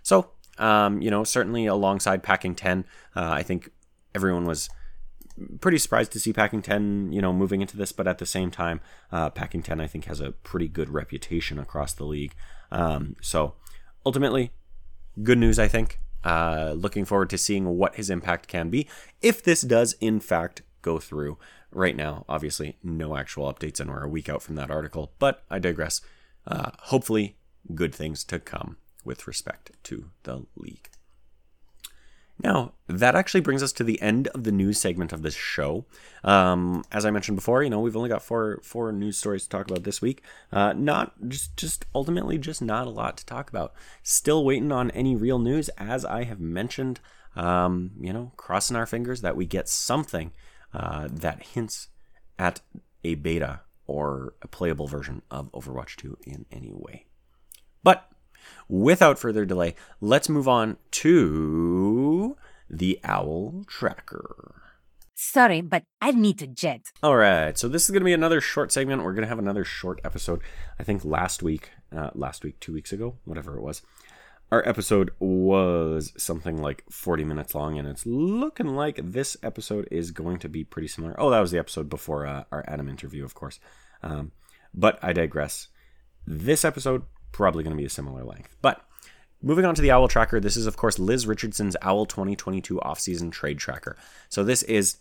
[0.03, 2.85] So, um, you know, certainly alongside Packing 10,
[3.15, 3.71] uh, I think
[4.15, 4.71] everyone was
[5.61, 8.51] pretty surprised to see Packing 10, you know, moving into this, but at the same
[8.51, 8.81] time,
[9.13, 12.35] uh, Packing 10, I think, has a pretty good reputation across the league.
[12.71, 13.55] Um, so
[14.07, 14.53] ultimately,
[15.23, 15.99] good news, I think.
[16.25, 18.89] Uh, looking forward to seeing what his impact can be
[19.21, 21.39] if this does, in fact, go through.
[21.71, 25.43] Right now, obviously, no actual updates, and we're a week out from that article, but
[25.51, 26.01] I digress.
[26.47, 27.37] Uh, hopefully,
[27.75, 30.89] good things to come with respect to the league.
[32.43, 35.85] Now, that actually brings us to the end of the news segment of this show.
[36.25, 39.49] Um, as I mentioned before, you know, we've only got four four news stories to
[39.49, 40.23] talk about this week.
[40.53, 43.73] Uh, not just just ultimately just not a lot to talk about.
[44.03, 47.01] Still waiting on any real news, as I have mentioned.
[47.37, 50.33] Um, you know, crossing our fingers that we get something
[50.73, 51.89] uh, that hints
[52.39, 52.61] at
[53.05, 57.07] a beta or a playable version of Overwatch 2 in any way.
[57.83, 58.09] But
[58.69, 62.37] without further delay, let's move on to
[62.69, 64.65] the Owl Tracker.
[65.15, 66.87] Sorry, but I need to jet.
[67.03, 69.05] All right, so this is going to be another short segment.
[69.05, 70.41] We're going to have another short episode.
[70.79, 73.83] I think last week, uh, last week, two weeks ago, whatever it was,
[74.51, 80.11] our episode was something like 40 minutes long, and it's looking like this episode is
[80.11, 81.15] going to be pretty similar.
[81.19, 83.61] Oh, that was the episode before uh, our Adam interview, of course.
[84.03, 84.33] Um,
[84.75, 85.69] but I digress.
[86.27, 87.05] This episode
[87.35, 88.57] probably going to be a similar length.
[88.63, 88.81] But
[89.43, 93.31] moving on to the Owl Tracker, this is, of course, Liz Richardson's Owl 2022 offseason
[93.31, 93.97] trade tracker.
[94.31, 94.99] So this is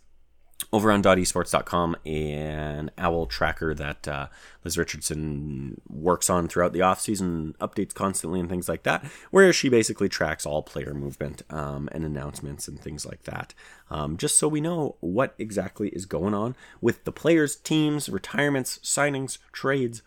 [0.72, 4.28] over on esports.com an owl tracker that uh,
[4.64, 9.68] liz richardson works on throughout the offseason updates constantly and things like that where she
[9.68, 13.54] basically tracks all player movement um, and announcements and things like that
[13.90, 18.80] um, just so we know what exactly is going on with the players teams retirements
[18.84, 20.02] signings trades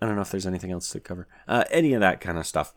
[0.00, 1.26] I don't know if there's anything else to cover.
[1.46, 2.74] Uh, any of that kind of stuff.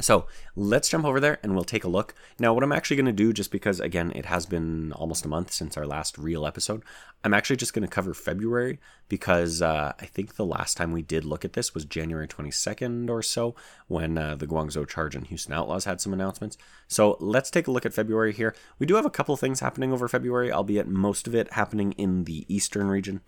[0.00, 0.26] So
[0.56, 2.14] let's jump over there and we'll take a look.
[2.38, 5.28] Now, what I'm actually going to do, just because, again, it has been almost a
[5.28, 6.82] month since our last real episode,
[7.22, 11.02] I'm actually just going to cover February because uh, I think the last time we
[11.02, 13.54] did look at this was January 22nd or so
[13.88, 16.56] when uh, the Guangzhou Charge and Houston Outlaws had some announcements.
[16.88, 18.54] So let's take a look at February here.
[18.78, 22.24] We do have a couple things happening over February, albeit most of it happening in
[22.24, 23.20] the eastern region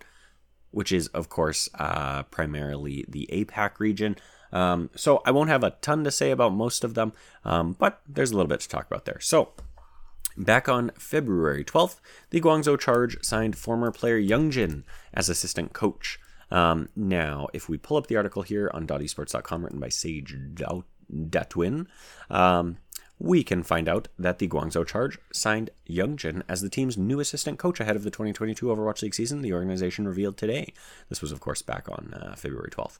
[0.73, 4.17] which is, of course, uh, primarily the APAC region.
[4.51, 8.01] Um, so I won't have a ton to say about most of them, um, but
[8.07, 9.19] there's a little bit to talk about there.
[9.19, 9.53] So,
[10.37, 14.83] back on February 12th, the Guangzhou Charge signed former player Youngjin
[15.13, 16.19] as assistant coach.
[16.51, 20.35] Um, now, if we pull up the article here on .esports.com written by Sage
[21.11, 21.87] Datwin,
[22.29, 22.77] um,
[23.23, 27.57] we can find out that the Guangzhou Charge signed Youngjin as the team's new assistant
[27.57, 30.73] coach ahead of the 2022 Overwatch League season, the organization revealed today.
[31.07, 32.99] This was, of course, back on uh, February 12th.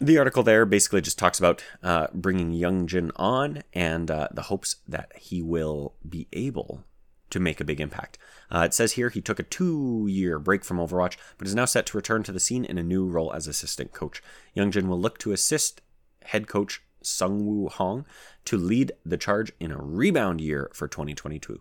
[0.00, 4.76] The article there basically just talks about uh, bringing Youngjin on and uh, the hopes
[4.86, 6.84] that he will be able
[7.30, 8.16] to make a big impact.
[8.48, 11.64] Uh, it says here he took a two year break from Overwatch, but is now
[11.64, 14.22] set to return to the scene in a new role as assistant coach.
[14.56, 15.80] Youngjin will look to assist
[16.26, 18.04] head coach Sungwoo Hong
[18.44, 21.60] to lead the charge in a rebound year for 2022.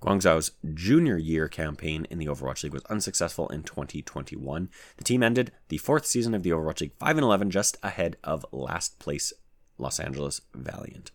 [0.00, 4.68] Guangzhou's junior year campaign in the Overwatch League was unsuccessful in 2021.
[4.96, 8.16] The team ended the fourth season of the Overwatch League 5 and 11 just ahead
[8.22, 9.32] of last place
[9.76, 11.10] Los Angeles Valiant.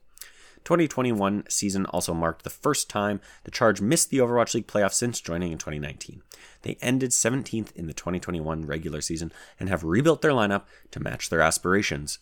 [0.66, 5.20] 2021 season also marked the first time the Charge missed the Overwatch League playoffs since
[5.20, 6.22] joining in 2019.
[6.62, 11.30] They ended 17th in the 2021 regular season and have rebuilt their lineup to match
[11.30, 12.20] their aspirations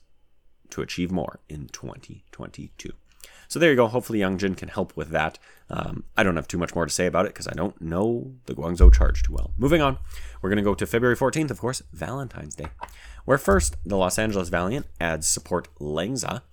[0.71, 2.91] to achieve more in 2022.
[3.47, 3.87] So there you go.
[3.87, 5.37] Hopefully, Youngjin can help with that.
[5.69, 8.31] Um, I don't have too much more to say about it because I don't know
[8.45, 9.51] the Guangzhou charge too well.
[9.57, 9.97] Moving on,
[10.41, 12.67] we're going to go to February 14th, of course, Valentine's Day,
[13.25, 16.43] where first the Los Angeles Valiant adds support Lengza,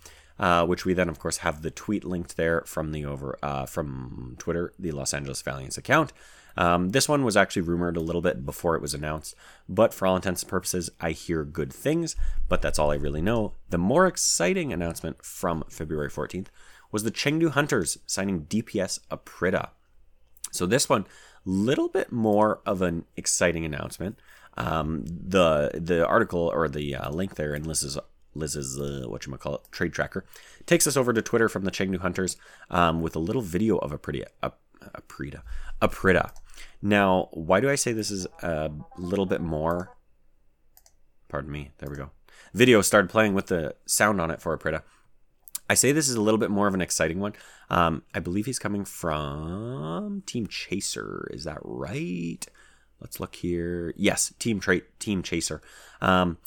[0.40, 3.64] uh, which we then, of course, have the tweet linked there from the over uh,
[3.64, 6.12] from Twitter, the Los Angeles Valiant's account.
[6.58, 9.36] Um, this one was actually rumored a little bit before it was announced,
[9.68, 12.16] but for all intents and purposes, I hear good things,
[12.48, 13.52] but that's all I really know.
[13.70, 16.48] The more exciting announcement from February 14th
[16.90, 19.68] was the Chengdu Hunters signing DPS Aprita.
[20.50, 21.06] So this one,
[21.44, 24.18] little bit more of an exciting announcement.
[24.56, 27.96] Um, the the article or the uh, link there in Liz's
[28.34, 30.24] Liz's uh, what you call it trade tracker,
[30.66, 32.36] takes us over to Twitter from the Chengdu Hunters
[32.68, 33.98] um, with a little video of a
[34.94, 35.42] a, Prida
[35.80, 36.32] a Prida.
[36.82, 39.96] Now, why do I say this is a little bit more?
[41.28, 41.70] Pardon me.
[41.78, 42.10] There we go.
[42.54, 44.82] Video started playing with the sound on it for a Prida.
[45.70, 47.34] I say this is a little bit more of an exciting one.
[47.68, 51.28] Um, I believe he's coming from Team Chaser.
[51.30, 52.44] Is that right?
[53.00, 53.92] Let's look here.
[53.96, 55.60] Yes, Team Tra- Team Chaser.
[56.00, 56.38] Um,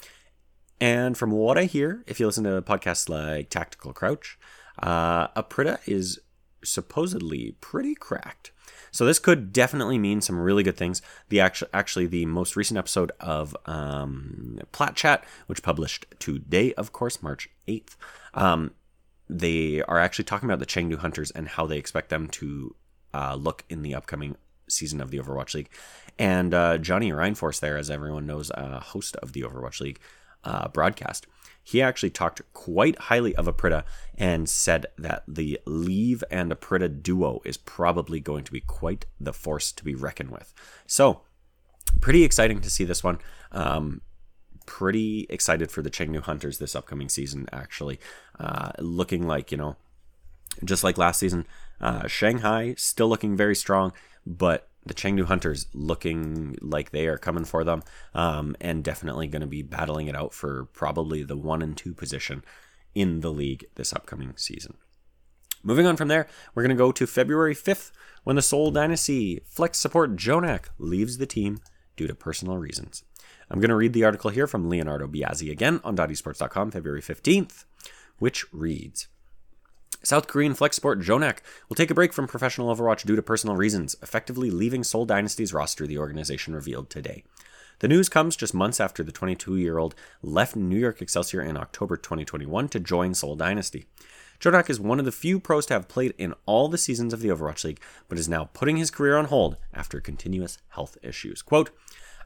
[0.80, 4.38] and from what I hear, if you listen to podcasts like Tactical Crouch,
[4.82, 6.18] uh, Aprita is
[6.64, 8.52] supposedly pretty cracked.
[8.90, 11.00] So this could definitely mean some really good things.
[11.30, 16.92] The actual, actually, the most recent episode of um, Plat Chat, which published today, of
[16.92, 17.96] course, March eighth,
[18.34, 18.72] um,
[19.30, 22.74] they are actually talking about the Chengdu Hunters and how they expect them to
[23.14, 24.36] uh, look in the upcoming
[24.68, 25.70] season of the Overwatch League.
[26.18, 30.00] And uh, Johnny Reinforce, there, as everyone knows, uh, host of the Overwatch League
[30.44, 31.26] uh, broadcast,
[31.62, 33.84] he actually talked quite highly of Aprita
[34.16, 39.32] and said that the Leave and Aprita duo is probably going to be quite the
[39.32, 40.52] force to be reckoned with.
[40.86, 41.22] So,
[42.00, 43.18] pretty exciting to see this one.
[43.52, 44.00] Um,
[44.66, 48.00] pretty excited for the Chengdu Hunters this upcoming season, actually.
[48.38, 49.76] Uh, looking like, you know,
[50.64, 51.46] just like last season,
[51.80, 53.92] uh, Shanghai still looking very strong,
[54.26, 57.82] but the Chengdu Hunters looking like they are coming for them
[58.14, 61.94] um, and definitely going to be battling it out for probably the one and two
[61.94, 62.44] position
[62.94, 64.74] in the league this upcoming season.
[65.62, 67.92] Moving on from there, we're going to go to February 5th
[68.24, 71.60] when the Seoul Dynasty Flex support JJoNak leaves the team
[71.96, 73.04] due to personal reasons.
[73.48, 77.64] I'm going to read the article here from Leonardo Biazzi again on dotesports.com, February 15th,
[78.18, 79.06] which reads
[80.04, 81.38] South Korean flex sport JJoNak
[81.68, 85.54] will take a break from professional Overwatch due to personal reasons, effectively leaving Seoul Dynasty's
[85.54, 87.22] roster, the organization revealed today.
[87.78, 91.56] The news comes just months after the 22 year old left New York Excelsior in
[91.56, 93.86] October 2021 to join Seoul Dynasty.
[94.40, 97.20] JJoNak is one of the few pros to have played in all the seasons of
[97.20, 101.42] the Overwatch League, but is now putting his career on hold after continuous health issues.
[101.42, 101.70] Quote,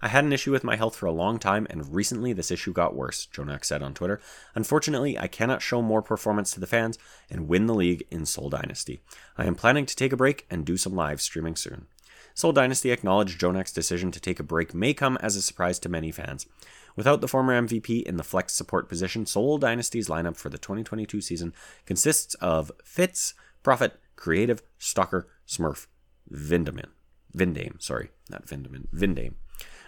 [0.01, 2.73] I had an issue with my health for a long time, and recently this issue
[2.73, 4.21] got worse, JJoNak said on Twitter.
[4.55, 6.99] Unfortunately, I cannot show more performance to the fans
[7.31, 9.01] and win the league in Seoul Dynasty.
[9.37, 11.87] I am planning to take a break and do some live streaming soon.
[12.35, 15.89] Seoul Dynasty acknowledged JJoNak's decision to take a break may come as a surprise to
[15.89, 16.47] many fans.
[16.95, 21.21] Without the former MVP in the flex support position, Seoul Dynasty's lineup for the 2022
[21.21, 25.87] season consists of Fitz, Profit, Creative, Stalker, Smurf,
[26.31, 26.89] Vindamin.
[27.37, 29.35] Vindame, sorry, not Vindamin, Vindame.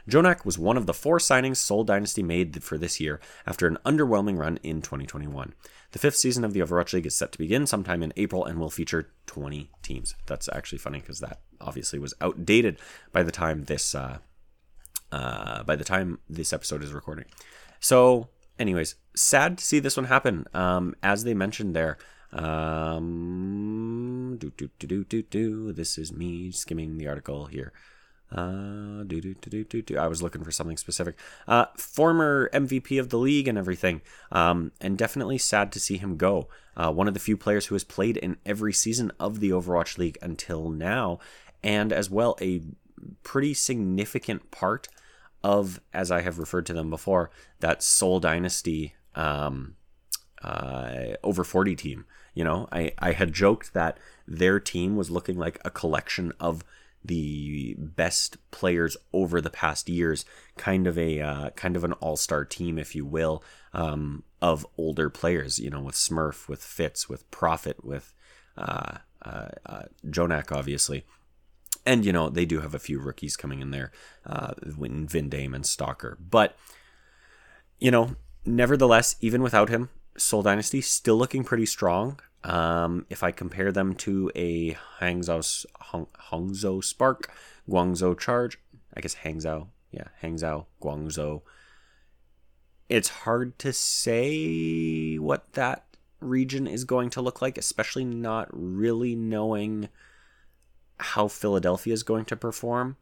[0.09, 3.79] JJoNak was one of the four signings Seoul Dynasty made for this year after an
[3.85, 5.55] underwhelming run in 2021.
[5.93, 8.59] The fifth season of the Overwatch League is set to begin sometime in April and
[8.59, 10.15] will feature 20 teams.
[10.27, 12.79] That's actually funny because that obviously was outdated
[13.13, 14.19] by the time this uh,
[15.13, 17.27] uh, by the time this episode is recording.
[17.81, 20.47] So, anyways, sad to see this one happen.
[20.53, 21.99] Um, as they mentioned there,
[22.33, 25.73] um, do do do do do do.
[25.73, 27.73] This is me skimming the article here.
[28.31, 29.05] Uh,
[29.99, 31.17] I was looking for something specific.
[31.47, 34.03] Uh, former MVP of the league and everything.
[34.31, 36.49] Um, and definitely sad to see him go.
[36.77, 39.99] Uh, one of the few players who has played in every season of the Overwatch
[39.99, 41.19] League until now,
[41.63, 42.63] and as well a
[43.23, 44.89] pretty significant part
[45.43, 49.75] of, as I have referred to them before, that Seoul Dynasty um,
[50.43, 52.05] uh, over 40 team.
[52.35, 56.63] You know, I, I had joked that their team was looking like a collection of
[57.05, 60.25] the best players over the past years,
[60.57, 63.43] kind of a uh, kind of an all star team, if you will,
[63.73, 65.59] um, of older players.
[65.59, 68.13] You know, with Smurf, with Fitz, with Profit, with
[68.57, 71.05] uh, uh, uh, JJoNak, obviously.
[71.87, 73.93] And you know they do have a few rookies coming in there,
[74.27, 76.19] uh, Vindame and Stalker.
[76.21, 76.57] But
[77.79, 82.21] you know, nevertheless, even without him, Seoul Dynasty still looking pretty strong.
[82.45, 87.33] Um, if I compare them to a Hangzhou, Hong, Hangzhou Spark,
[87.69, 88.59] Guangzhou Charge,
[88.95, 91.43] I guess Hangzhou, yeah, Hangzhou, Guangzhou.
[92.89, 95.85] It's hard to say what that
[96.21, 99.89] region is going to look like, especially not really knowing
[100.99, 102.97] how Philadelphia is going to perform.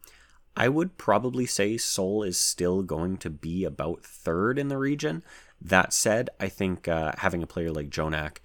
[0.57, 5.23] I would probably say Seoul is still going to be about third in the region.
[5.61, 8.39] That said, I think uh, having a player like Jonak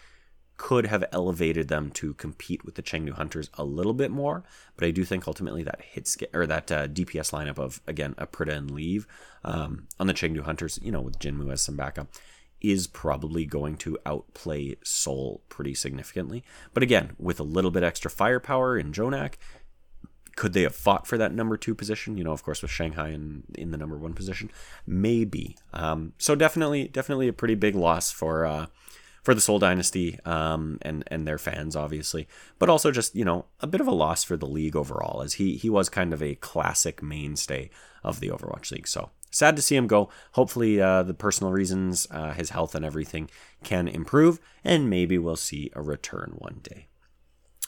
[0.61, 4.43] could have elevated them to compete with the Chengdu Hunters a little bit more.
[4.75, 8.53] But I do think ultimately that hits or that uh, DPS lineup of again Aprita
[8.53, 9.07] and Leave
[9.43, 12.09] um, on the Chengdu Hunters, you know, with Jinmu as some backup,
[12.61, 16.43] is probably going to outplay Seoul pretty significantly.
[16.75, 19.37] But again, with a little bit extra firepower in JJoNak,
[20.35, 22.19] could they have fought for that number two position?
[22.19, 24.51] You know, of course, with Shanghai in, in the number one position,
[24.85, 25.57] maybe.
[25.73, 28.67] Um, so definitely, definitely a pretty big loss for uh,
[29.21, 32.27] for the Seoul Dynasty um, and and their fans, obviously,
[32.59, 35.33] but also just you know a bit of a loss for the league overall, as
[35.33, 37.69] he he was kind of a classic mainstay
[38.03, 38.87] of the Overwatch League.
[38.87, 40.09] So sad to see him go.
[40.33, 43.29] Hopefully, uh, the personal reasons, uh, his health and everything
[43.63, 46.87] can improve, and maybe we'll see a return one day.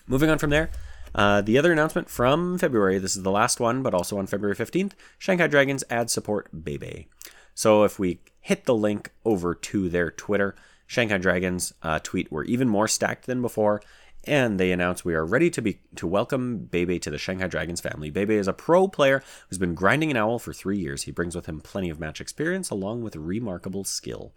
[0.07, 0.69] Moving on from there.
[1.15, 4.55] Uh, the other announcement from February, this is the last one, but also on February
[4.55, 7.07] 15th, Shanghai Dragons ad support Bebe.
[7.53, 10.55] So if we hit the link over to their Twitter,
[10.87, 13.81] Shanghai Dragons uh, tweet were even more stacked than before,
[14.25, 17.81] and they announced we are ready to be to welcome Bebe to the Shanghai Dragons
[17.81, 18.09] family.
[18.09, 21.03] Bebe is a pro player who's been grinding an owl for three years.
[21.03, 24.33] He brings with him plenty of match experience along with remarkable skill.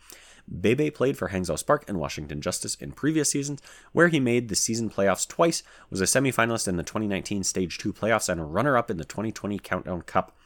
[0.61, 3.61] Bebe played for Hangzhou Spark and Washington Justice in previous seasons,
[3.93, 7.93] where he made the season playoffs twice, was a semifinalist in the 2019 Stage 2
[7.93, 10.37] playoffs, and a runner up in the 2020 Countdown Cup.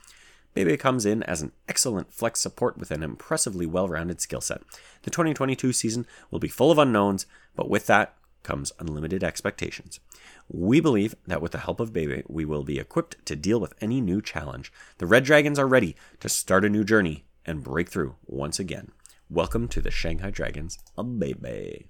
[0.52, 4.62] Bebe comes in as an excellent flex support with an impressively well rounded skill set.
[5.02, 10.00] The 2022 season will be full of unknowns, but with that comes unlimited expectations.
[10.48, 13.74] We believe that with the help of Bebe, we will be equipped to deal with
[13.80, 14.72] any new challenge.
[14.98, 18.90] The Red Dragons are ready to start a new journey and break through once again.
[19.28, 21.86] Welcome to the Shanghai Dragons, a baby.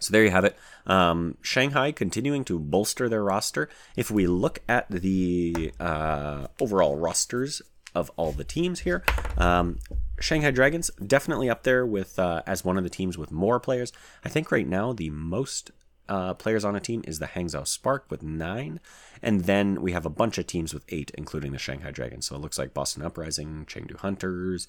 [0.00, 0.56] So there you have it.
[0.86, 3.68] Um, Shanghai continuing to bolster their roster.
[3.96, 7.62] If we look at the uh, overall rosters
[7.94, 9.02] of all the teams here,
[9.36, 9.78] um,
[10.20, 13.92] Shanghai Dragons definitely up there with uh, as one of the teams with more players.
[14.24, 15.72] I think right now the most
[16.08, 18.80] uh, players on a team is the Hangzhou Spark with nine,
[19.22, 22.26] and then we have a bunch of teams with eight, including the Shanghai Dragons.
[22.26, 24.66] So it looks like Boston Uprising, Chengdu Hunters,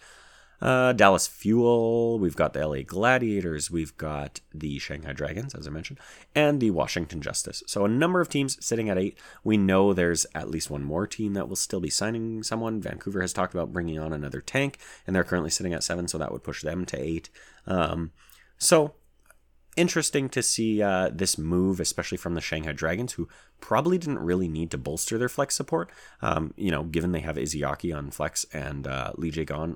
[0.62, 5.70] uh, Dallas Fuel, we've got the LA Gladiators, we've got the Shanghai Dragons, as I
[5.70, 5.99] mentioned,
[6.36, 7.64] and the Washington Justice.
[7.66, 9.18] So a number of teams sitting at eight.
[9.43, 12.82] We know there's at least one more team that will still be signing someone.
[12.82, 16.18] Vancouver has talked about bringing on another tank, and they're currently sitting at seven, so
[16.18, 17.30] that would push them to eight.
[17.66, 18.12] Um,
[18.57, 18.95] so
[19.76, 23.28] interesting to see uh, this move, especially from the Shanghai Dragons, who
[23.61, 25.89] probably didn't really need to bolster their flex support.
[26.22, 29.32] Um, you know, given they have Izayaki on flex and uh, Lee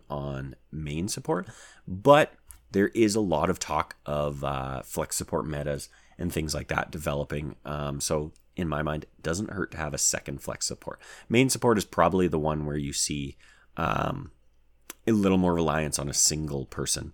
[0.09, 1.47] on main support,
[1.87, 2.33] but
[2.71, 6.91] there is a lot of talk of uh, flex support metas and things like that
[6.91, 7.55] developing.
[7.65, 10.99] Um, so in my mind, it doesn't hurt to have a second flex support.
[11.29, 13.37] Main support is probably the one where you see
[13.77, 14.31] um,
[15.07, 17.13] a little more reliance on a single person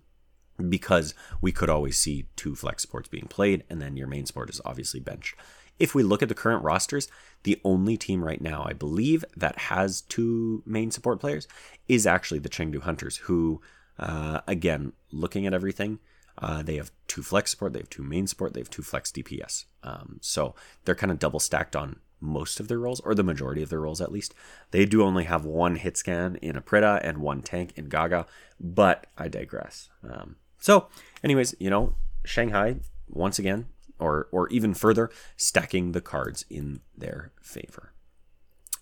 [0.68, 4.50] because we could always see two flex sports being played, and then your main sport
[4.50, 5.34] is obviously benched.
[5.78, 7.08] If we look at the current rosters,
[7.44, 11.48] the only team right now, I believe, that has two main support players
[11.88, 13.62] is actually the Chengdu Hunters, who,
[13.98, 15.98] uh, again, looking at everything,
[16.36, 19.10] uh, they have two flex support, they have two main support, they have two flex
[19.10, 19.64] DPS.
[19.82, 20.54] Um, so
[20.84, 23.80] they're kind of double stacked on most of their roles, or the majority of their
[23.80, 24.34] roles at least.
[24.70, 28.26] They do only have one hit scan in Aprita and one tank in Gaga,
[28.58, 29.88] but I digress.
[30.08, 30.88] Um, so,
[31.24, 31.94] anyways, you know,
[32.24, 32.76] Shanghai
[33.08, 33.66] once again,
[33.98, 37.92] or or even further, stacking the cards in their favor.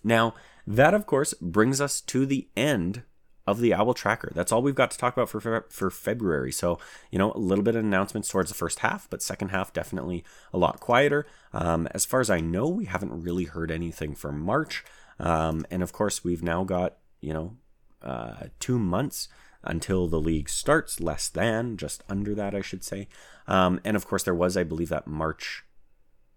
[0.03, 0.35] Now,
[0.67, 3.03] that of course brings us to the end
[3.47, 4.31] of the Owl Tracker.
[4.35, 6.51] That's all we've got to talk about for for February.
[6.51, 6.79] So,
[7.11, 10.23] you know, a little bit of announcements towards the first half, but second half definitely
[10.53, 11.25] a lot quieter.
[11.53, 14.83] Um, as far as I know, we haven't really heard anything for March,
[15.19, 17.57] um, and of course, we've now got you know
[18.03, 19.27] uh, two months
[19.63, 23.07] until the league starts, less than, just under that, I should say.
[23.47, 25.63] Um, and of course, there was, I believe, that March,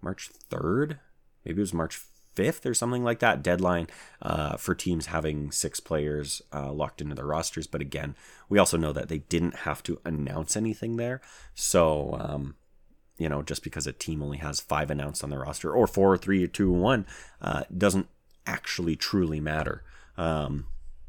[0.00, 0.98] March 3rd,
[1.44, 2.00] maybe it was March
[2.36, 3.86] 5th or something like that deadline
[4.20, 7.66] uh, for teams having six players uh, locked into their rosters.
[7.66, 8.16] But again,
[8.48, 11.20] we also know that they didn't have to announce anything there.
[11.54, 12.56] So, um,
[13.18, 16.16] you know, just because a team only has five announced on their roster or four,
[16.16, 17.06] three, two, one,
[17.40, 18.08] uh, doesn't
[18.46, 19.84] actually truly matter.
[20.16, 20.66] Um,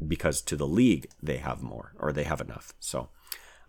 [0.08, 2.74] because to the league they have more or they have enough.
[2.80, 3.10] So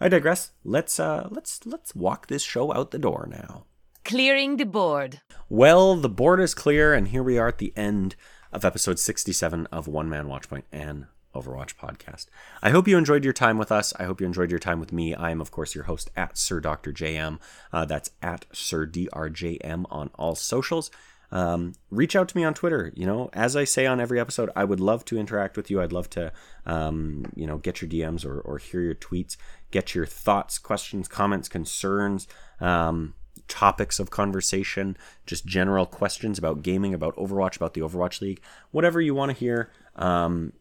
[0.01, 0.53] I digress.
[0.65, 3.65] Let's uh let's let's walk this show out the door now.
[4.05, 5.21] Clearing the board.
[5.49, 8.17] Well, the board is clear and here we are at the end
[8.53, 12.27] of episode 67 of One Man Watchpoint and Overwatch podcast.
[12.63, 13.93] I hope you enjoyed your time with us.
[13.99, 15.15] I hope you enjoyed your time with me.
[15.15, 16.93] I am, of course, your host at Sir Dr.
[16.93, 17.41] JM.
[17.73, 20.91] Uh, that's at Sir DRJM on all socials
[21.31, 22.93] um, reach out to me on Twitter.
[22.95, 25.81] You know, as I say on every episode, I would love to interact with you.
[25.81, 26.33] I'd love to,
[26.67, 29.37] um, you know, get your DMs or, or hear your tweets,
[29.71, 32.29] get your thoughts, questions, comments, concerns,
[32.61, 33.15] um,
[33.49, 34.97] topics of conversation,
[35.27, 39.37] just general questions about gaming, about Overwatch, about the Overwatch League, whatever you want to
[39.37, 39.71] hear.
[39.97, 40.53] Um,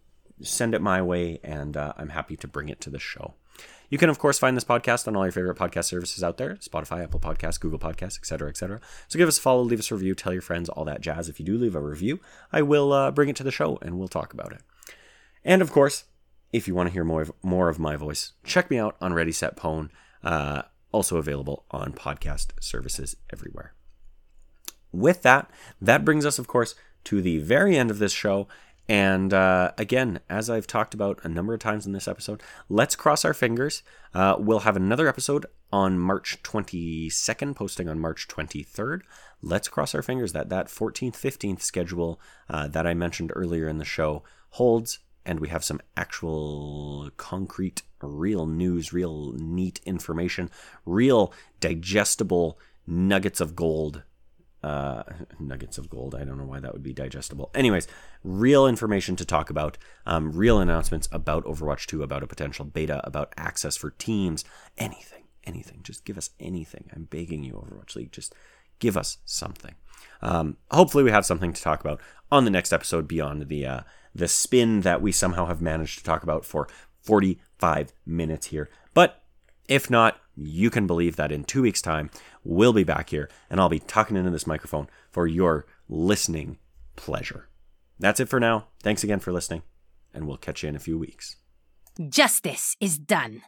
[0.42, 3.36] send it my way, and uh, I'm happy to bring it to the show.
[3.90, 6.56] You can, of course, find this podcast on all your favorite podcast services out there
[6.56, 8.82] Spotify, Apple Podcasts, Google Podcasts, etc., etc.
[9.08, 11.30] So give us a follow, leave us a review, tell your friends, all that jazz.
[11.30, 12.20] If you do leave a review,
[12.52, 14.62] I will uh, bring it to the show and we'll talk about it.
[15.44, 16.06] And of course,
[16.52, 19.14] if you want to hear more of, more of my voice, check me out on
[19.14, 19.90] Ready Set Pwn,
[20.24, 23.74] uh, also available on podcast services everywhere.
[24.92, 25.50] With that,
[25.82, 28.48] that brings us, of course, to the very end of this show.
[28.90, 32.96] And uh, again, as I've talked about a number of times in this episode, let's
[32.96, 33.82] cross our fingers.
[34.14, 39.02] Uh, we'll have another episode on March 22nd, posting on March 23rd.
[39.42, 42.20] Let's cross our fingers that that 14th, 15th schedule
[42.50, 47.84] uh, that I mentioned earlier in the show holds, and we have some actual concrete,
[48.02, 50.52] real news, real neat information,
[50.86, 54.04] real digestible nuggets of gold
[54.64, 55.04] uh,
[55.40, 56.16] nuggets of gold.
[56.16, 57.52] I don't know why that would be digestible.
[57.54, 57.88] Anyways,
[58.24, 63.06] real information to talk about, um, real announcements about Overwatch 2, about a potential beta,
[63.06, 64.46] about access for teams,
[64.78, 65.82] anything, anything.
[65.84, 66.90] Just give us anything.
[66.96, 68.12] I'm begging you, Overwatch League.
[68.12, 68.34] Just
[68.80, 69.76] give us something.
[70.22, 72.00] Um, hopefully, we have something to talk about
[72.32, 73.82] on the next episode beyond the uh,
[74.16, 76.68] the spin that we somehow have managed to talk about for
[77.02, 78.70] 45 minutes here.
[78.94, 79.24] But
[79.68, 82.10] if not, you can believe that in two weeks' time,
[82.44, 86.58] we'll be back here and I'll be talking into this microphone for your listening
[86.96, 87.50] pleasure.
[88.00, 88.68] That's it for now.
[88.82, 89.64] Thanks again for listening,
[90.14, 91.38] and we'll catch you in a few weeks.
[92.10, 93.42] Justice is done.